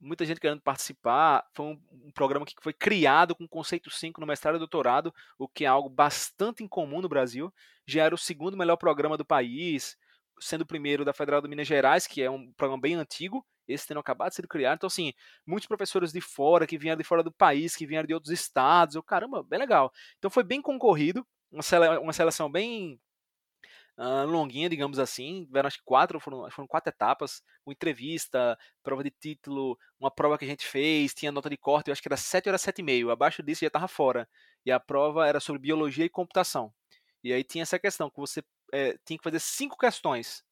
[0.00, 1.46] muita gente querendo participar.
[1.54, 5.48] Foi um, um, programa que foi criado com conceito 5 no mestrado e doutorado, o
[5.48, 7.52] que é algo bastante incomum no Brasil.
[7.86, 9.96] Já era o segundo melhor programa do país
[10.40, 13.86] sendo o primeiro da Federal de Minas Gerais, que é um programa bem antigo, esse
[13.86, 14.76] tendo acabado de ser criado.
[14.76, 15.12] Então, assim,
[15.46, 18.96] muitos professores de fora, que vieram de fora do país, que vieram de outros estados.
[18.96, 19.92] Eu, caramba, bem legal.
[20.18, 23.00] Então foi bem concorrido, uma, sele uma seleção bem
[23.98, 25.44] longuinha, digamos assim.
[25.46, 30.38] Tiveram acho que quatro, foram, foram quatro etapas, com entrevista, prova de título, uma prova
[30.38, 32.58] que a gente fez, tinha nota de corte, eu acho que era 7 ou era
[32.58, 33.10] 7,5.
[33.10, 34.28] Abaixo disso já estava fora.
[34.64, 36.72] E a prova era sobre biologia e computação.
[37.24, 40.42] E aí tinha essa questão, que você é, tinha que fazer cinco questões.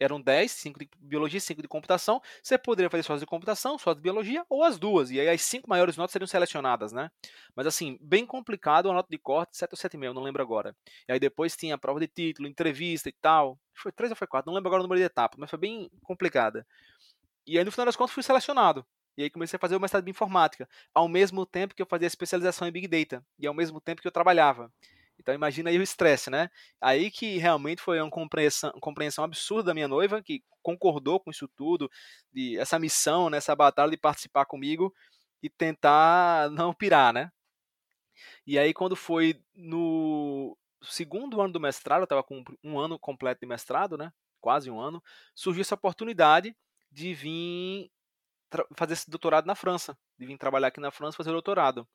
[0.00, 2.20] Eram 10, 5 de biologia e 5 de computação.
[2.42, 5.10] Você poderia fazer só as de computação, só as de biologia, ou as duas.
[5.10, 7.10] E aí as cinco maiores notas seriam selecionadas, né?
[7.54, 10.74] Mas assim, bem complicado, a nota de corte, 7 ou 7,5, não lembro agora.
[11.08, 13.58] E aí depois tinha a prova de título, entrevista e tal.
[13.74, 15.90] Foi 3 ou foi 4, não lembro agora o número de etapas, mas foi bem
[16.02, 16.66] complicada.
[17.46, 18.84] E aí no final das contas fui selecionado.
[19.16, 22.06] E aí comecei a fazer o mestrado de informática, ao mesmo tempo que eu fazia
[22.06, 24.72] especialização em Big Data, e ao mesmo tempo que eu trabalhava.
[25.18, 26.48] Então imagina aí o estresse, né?
[26.80, 31.48] Aí que realmente foi uma compreensão, compreensão absurda da minha noiva, que concordou com isso
[31.48, 31.90] tudo,
[32.32, 34.92] de essa missão, né, batalha de participar comigo
[35.42, 37.30] e tentar não pirar, né?
[38.46, 43.40] E aí quando foi no segundo ano do mestrado, eu estava com um ano completo
[43.40, 44.12] de mestrado, né?
[44.40, 45.02] Quase um ano,
[45.34, 46.56] surgiu essa oportunidade
[46.90, 47.90] de vir
[48.76, 51.88] fazer esse doutorado na França, de vir trabalhar aqui na França fazer doutorado.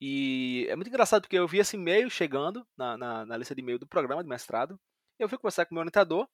[0.00, 3.60] E é muito engraçado porque eu vi esse e-mail chegando na, na, na lista de
[3.60, 4.78] e-mail do programa de mestrado.
[5.18, 6.28] Eu fui conversar com o meu orientador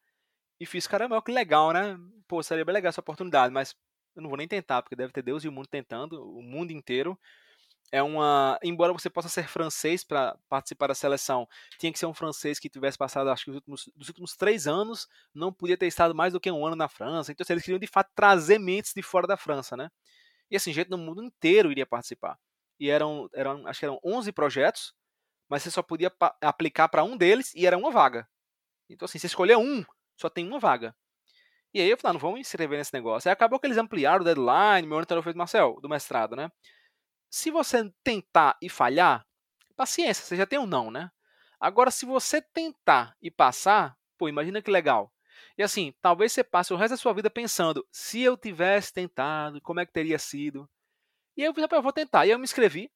[0.60, 1.96] e fiz, caramba, que legal, né?
[2.28, 3.74] Pô, seria bem legal essa oportunidade, mas
[4.14, 6.72] eu não vou nem tentar, porque deve ter Deus e o mundo tentando, o mundo
[6.72, 7.18] inteiro.
[7.92, 8.58] É uma.
[8.62, 11.46] Embora você possa ser francês para participar da seleção,
[11.78, 14.66] tinha que ser um francês que tivesse passado, acho que os últimos, dos últimos três
[14.66, 17.32] anos, não podia ter estado mais do que um ano na França.
[17.32, 19.90] Então, assim, eles queriam de fato trazer mentes de fora da França, né?
[20.50, 22.38] E assim, gente no mundo inteiro iria participar
[22.79, 24.93] e eram, eram acho que eram 11 projetos,
[25.49, 26.12] mas você só podia
[26.43, 28.29] aplicar para um deles e era uma vaga.
[28.89, 29.85] Então, assim, você escolher um,
[30.16, 30.95] só tem uma vaga.
[31.72, 33.29] E aí eu falei, ah, não vamos inscrever nesse negócio.
[33.29, 36.51] Aí acabou que eles ampliaram o deadline, meu orientador fez Marcel, do mestrado, né?
[37.31, 39.27] Se você tentar e falhar,
[39.77, 41.11] paciência, você já tem um não, né?
[41.59, 45.12] Agora, se você tentar e passar, pô, imagina que legal.
[45.59, 49.61] E assim, talvez você passe o resto da sua vida pensando, se eu tivesse tentado,
[49.62, 50.68] como é que teria sido?
[51.37, 52.26] E aí eu falei, vou tentar.
[52.26, 52.91] E eu me inscrevi.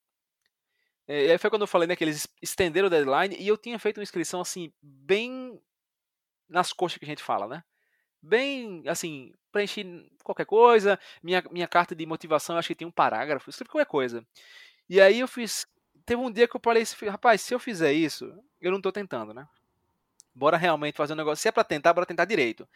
[1.07, 3.57] É, e aí foi quando eu falei né, que eles estenderam o deadline e eu
[3.57, 5.61] tinha feito uma inscrição assim, bem
[6.49, 7.64] nas coxas que a gente fala, né?
[8.22, 9.84] bem, assim, preenchi
[10.22, 10.99] qualquer coisa.
[11.22, 14.26] Minha, minha carta de motivação, eu acho que tem um parágrafo, escrevi qualquer coisa.
[14.89, 15.66] E aí eu fiz.
[16.05, 19.34] Teve um dia que eu falei rapaz, se eu fizer isso, eu não tô tentando,
[19.34, 19.47] né?
[20.39, 21.43] Bora realmente fazer um negócio.
[21.43, 22.68] Se é pra tentar, bora tentar direito.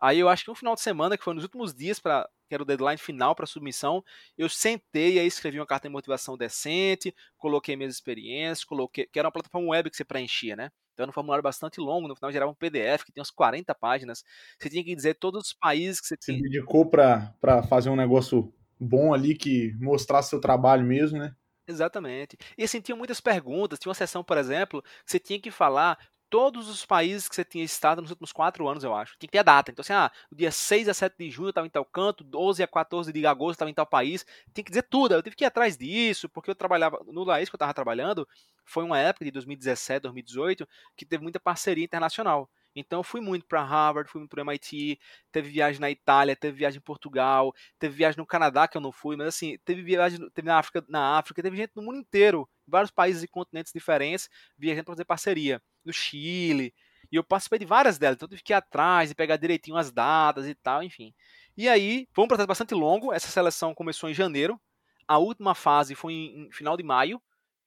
[0.00, 2.54] Aí eu acho que no final de semana, que foi nos últimos dias, para que
[2.54, 4.02] era o deadline final para submissão,
[4.38, 9.18] eu sentei e aí escrevi uma carta de motivação decente, coloquei minhas experiências, coloquei, que
[9.18, 10.70] era uma plataforma web que você preenchia, né?
[10.94, 13.74] Então era um formulário bastante longo, no final gerava um PDF que tem umas 40
[13.74, 14.24] páginas.
[14.58, 16.38] Você tinha que dizer todos os países que você tinha.
[16.38, 21.34] Você dedicou para fazer um negócio bom ali que mostrasse seu trabalho mesmo, né?
[21.68, 22.36] Exatamente.
[22.58, 23.78] E assim, tinha muitas perguntas.
[23.78, 25.96] Tinha uma sessão, por exemplo, que você tinha que falar
[26.30, 29.16] todos os países que você tinha estado nos últimos quatro anos, eu acho.
[29.18, 29.70] Tinha que ter a data.
[29.70, 32.22] Então, assim, ah, o dia 6 a 7 de junho eu estava em tal canto,
[32.24, 34.24] 12 a 14 de agosto eu estava em tal país.
[34.54, 35.14] Tinha que dizer tudo.
[35.14, 37.00] Eu tive que ir atrás disso, porque eu trabalhava.
[37.08, 38.26] No Laís que eu estava trabalhando,
[38.64, 42.48] foi uma época de 2017, 2018, que teve muita parceria internacional.
[42.74, 44.98] Então fui muito para Harvard, fui muito para MIT,
[45.32, 48.92] teve viagem na Itália, teve viagem em Portugal, teve viagem no Canadá que eu não
[48.92, 52.48] fui, mas assim, teve viagem teve na África, na África, teve gente no mundo inteiro,
[52.66, 56.72] em vários países e continentes diferentes, viajando para fazer parceria no Chile.
[57.10, 59.90] E eu participei de várias delas, então tive que ir atrás e pegar direitinho as
[59.90, 61.12] datas e tal, enfim.
[61.56, 63.12] E aí, foi um processo bastante longo.
[63.12, 64.60] Essa seleção começou em janeiro.
[65.08, 67.20] A última fase foi em, final de maio.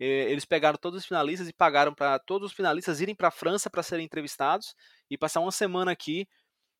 [0.04, 3.70] Eles pegaram todos os finalistas e pagaram para todos os finalistas irem para a França
[3.70, 4.76] para serem entrevistados
[5.10, 6.28] e passar uma semana aqui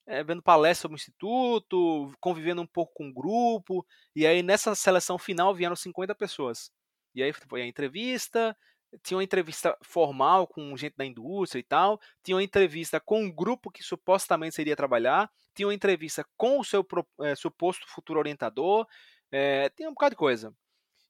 [0.06, 3.86] é, vendo palestras sobre o instituto, convivendo um pouco com o grupo.
[4.16, 6.72] E aí nessa seleção final vieram 50 pessoas.
[7.16, 8.56] E aí foi a entrevista,
[9.04, 13.32] tinha uma entrevista formal com gente da indústria e tal, tinha uma entrevista com um
[13.32, 16.86] grupo que supostamente seria trabalhar, tinha uma entrevista com o seu
[17.22, 18.88] é, suposto futuro orientador,
[19.32, 20.54] é, tinha um bocado de coisa.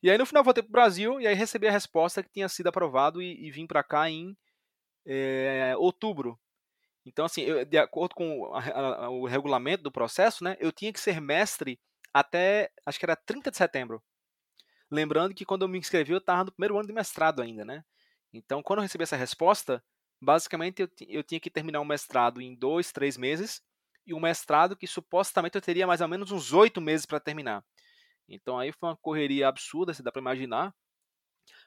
[0.04, 2.50] E aí no final voltei para o Brasil e aí recebi a resposta que tinha
[2.50, 4.38] sido aprovado e, e vim para cá em
[5.06, 6.38] é, outubro.
[7.06, 10.92] Então, assim, eu, de acordo com a, a, o regulamento do processo, né, eu tinha
[10.92, 11.80] que ser mestre
[12.14, 14.04] até, acho que era 30 de setembro.
[14.92, 17.84] Lembrando que quando eu me inscrevi, eu estava no primeiro ano de mestrado ainda, né?
[18.34, 19.84] Então, quando eu recebi essa resposta,
[20.22, 23.62] basicamente eu, eu tinha que terminar o mestrado em dois, três meses,
[24.06, 27.64] e um mestrado que supostamente eu teria mais ou menos uns oito meses para terminar.
[28.34, 30.74] Então aí foi uma correria absurda, se dá para imaginar.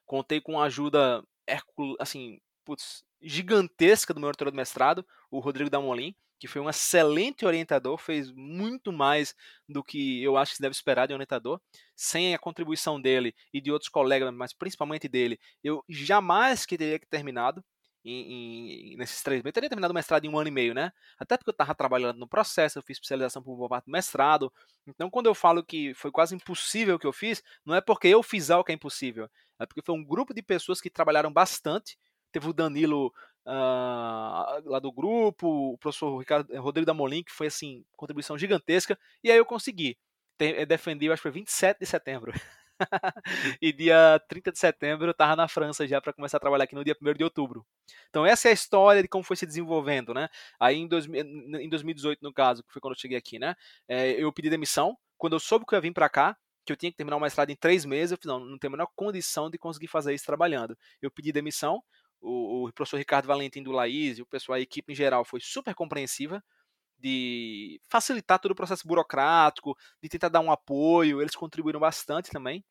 [0.04, 1.22] Contei com a ajuda
[1.98, 7.46] assim, putz, gigantesca do meu orientador de mestrado, o Rodrigo Damolim, que foi um excelente
[7.46, 9.34] orientador, fez muito mais
[9.68, 11.60] do que eu acho que se deve esperar de um orientador.
[11.94, 17.00] Sem a contribuição dele e de outros colegas, mas principalmente dele, eu jamais que teria
[17.08, 17.64] terminado
[18.06, 19.50] em, em, nesses três meses.
[19.50, 20.92] Eu teria terminado o mestrado em um ano e meio, né?
[21.18, 24.52] Até porque eu estava trabalhando no processo, eu fiz especialização por uma parte do mestrado.
[24.86, 28.08] Então, quando eu falo que foi quase impossível o que eu fiz, não é porque
[28.08, 29.28] eu fiz algo que é impossível.
[29.58, 31.98] É porque foi um grupo de pessoas que trabalharam bastante.
[32.30, 33.12] Teve o Danilo
[33.46, 38.98] uh, lá do grupo, o professor Ricardo, eh, Rodrigo Damolim, que foi assim, contribuição gigantesca,
[39.22, 39.96] e aí eu consegui.
[40.38, 42.32] Eh, defendi, acho que foi 27 de setembro.
[43.60, 46.74] e dia 30 de setembro eu estava na França já para começar a trabalhar aqui
[46.74, 47.66] no dia 1 de outubro.
[48.08, 50.28] Então essa é a história de como foi se desenvolvendo, né?
[50.60, 53.54] Aí em, dois, em 2018, no caso, que foi quando eu cheguei aqui, né?
[53.88, 54.96] É, eu pedi demissão.
[55.16, 57.20] Quando eu soube que eu ia vir para cá, que eu tinha que terminar o
[57.20, 60.12] mestrado em três meses, eu falei, não, não tenho a menor condição de conseguir fazer
[60.12, 60.76] isso trabalhando.
[61.00, 61.82] Eu pedi demissão,
[62.20, 65.40] o, o professor Ricardo Valentim do Laís e o pessoal, a equipe em geral foi
[65.40, 66.42] super compreensiva
[66.98, 72.64] de facilitar todo o processo burocrático, de tentar dar um apoio, eles contribuíram bastante também.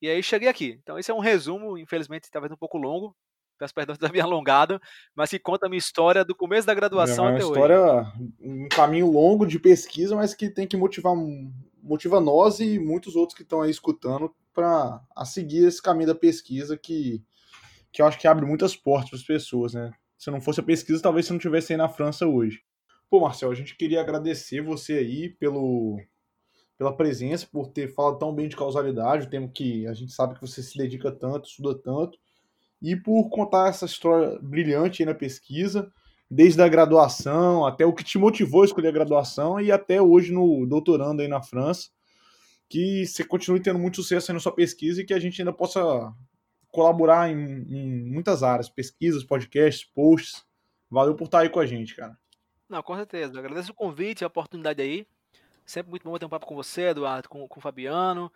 [0.00, 0.78] E aí cheguei aqui.
[0.82, 3.14] Então esse é um resumo, infelizmente talvez um pouco longo,
[3.58, 4.80] peço perdão de ter alongado,
[5.14, 8.32] mas que conta a minha história do começo da graduação é uma até história, hoje.
[8.40, 11.14] um caminho longo de pesquisa, mas que tem que motivar
[11.82, 16.14] motiva nós e muitos outros que estão aí escutando para a seguir esse caminho da
[16.14, 17.22] pesquisa que
[17.92, 19.90] que eu acho que abre muitas portas para as pessoas, né?
[20.16, 22.62] Se não fosse a pesquisa, talvez você não tivesse aí na França hoje.
[23.10, 26.00] Pô, Marcel, a gente queria agradecer você aí pelo,
[26.78, 30.34] pela presença, por ter falado tão bem de causalidade, o tema que a gente sabe
[30.34, 32.16] que você se dedica tanto, estuda tanto,
[32.80, 35.92] e por contar essa história brilhante aí na pesquisa,
[36.30, 40.32] desde a graduação até o que te motivou a escolher a graduação e até hoje
[40.32, 41.88] no doutorando aí na França.
[42.68, 45.52] Que você continue tendo muito sucesso aí na sua pesquisa e que a gente ainda
[45.52, 46.14] possa
[46.68, 50.44] colaborar em, em muitas áreas, pesquisas, podcasts, posts.
[50.88, 52.16] Valeu por estar aí com a gente, cara.
[52.70, 53.36] Não, com certeza.
[53.36, 55.04] agradeço o convite, a oportunidade aí.
[55.66, 58.32] Sempre muito bom ter um papo com você, Eduardo, com, com o Fabiano.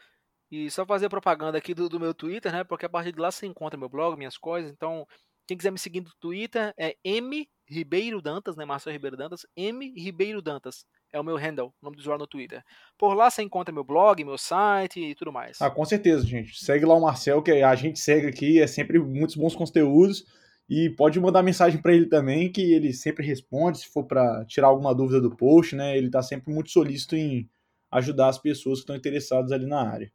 [0.50, 2.64] E só fazer propaganda aqui do, do, meu Twitter, né?
[2.64, 4.72] Porque a partir de lá você encontra meu blog, minhas coisas.
[4.72, 5.06] Então,
[5.46, 8.64] quem quiser me seguir no Twitter é M Ribeiro Dantas, né?
[8.64, 9.46] Marcelo Ribeiro Dantas.
[9.56, 12.62] M Ribeiro Dantas é o meu handle, o nome do usuário no Twitter.
[12.98, 15.60] Por lá você encontra meu blog, meu site e tudo mais.
[15.60, 16.58] Ah, com certeza, gente.
[16.58, 20.24] Segue lá o Marcel, que a gente segue aqui, é sempre muitos bons conteúdos.
[20.68, 24.68] E pode mandar mensagem para ele também, que ele sempre responde se for para tirar
[24.68, 25.96] alguma dúvida do post, né?
[25.96, 27.48] Ele está sempre muito solícito em
[27.90, 30.10] ajudar as pessoas que estão interessadas ali na área.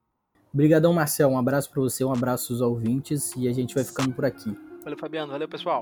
[0.54, 1.30] Obrigadão, Marcel.
[1.30, 4.56] Um abraço para você, um abraço aos ouvintes e a gente vai ficando por aqui.
[4.84, 5.32] Valeu, Fabiano.
[5.32, 5.82] Valeu, pessoal.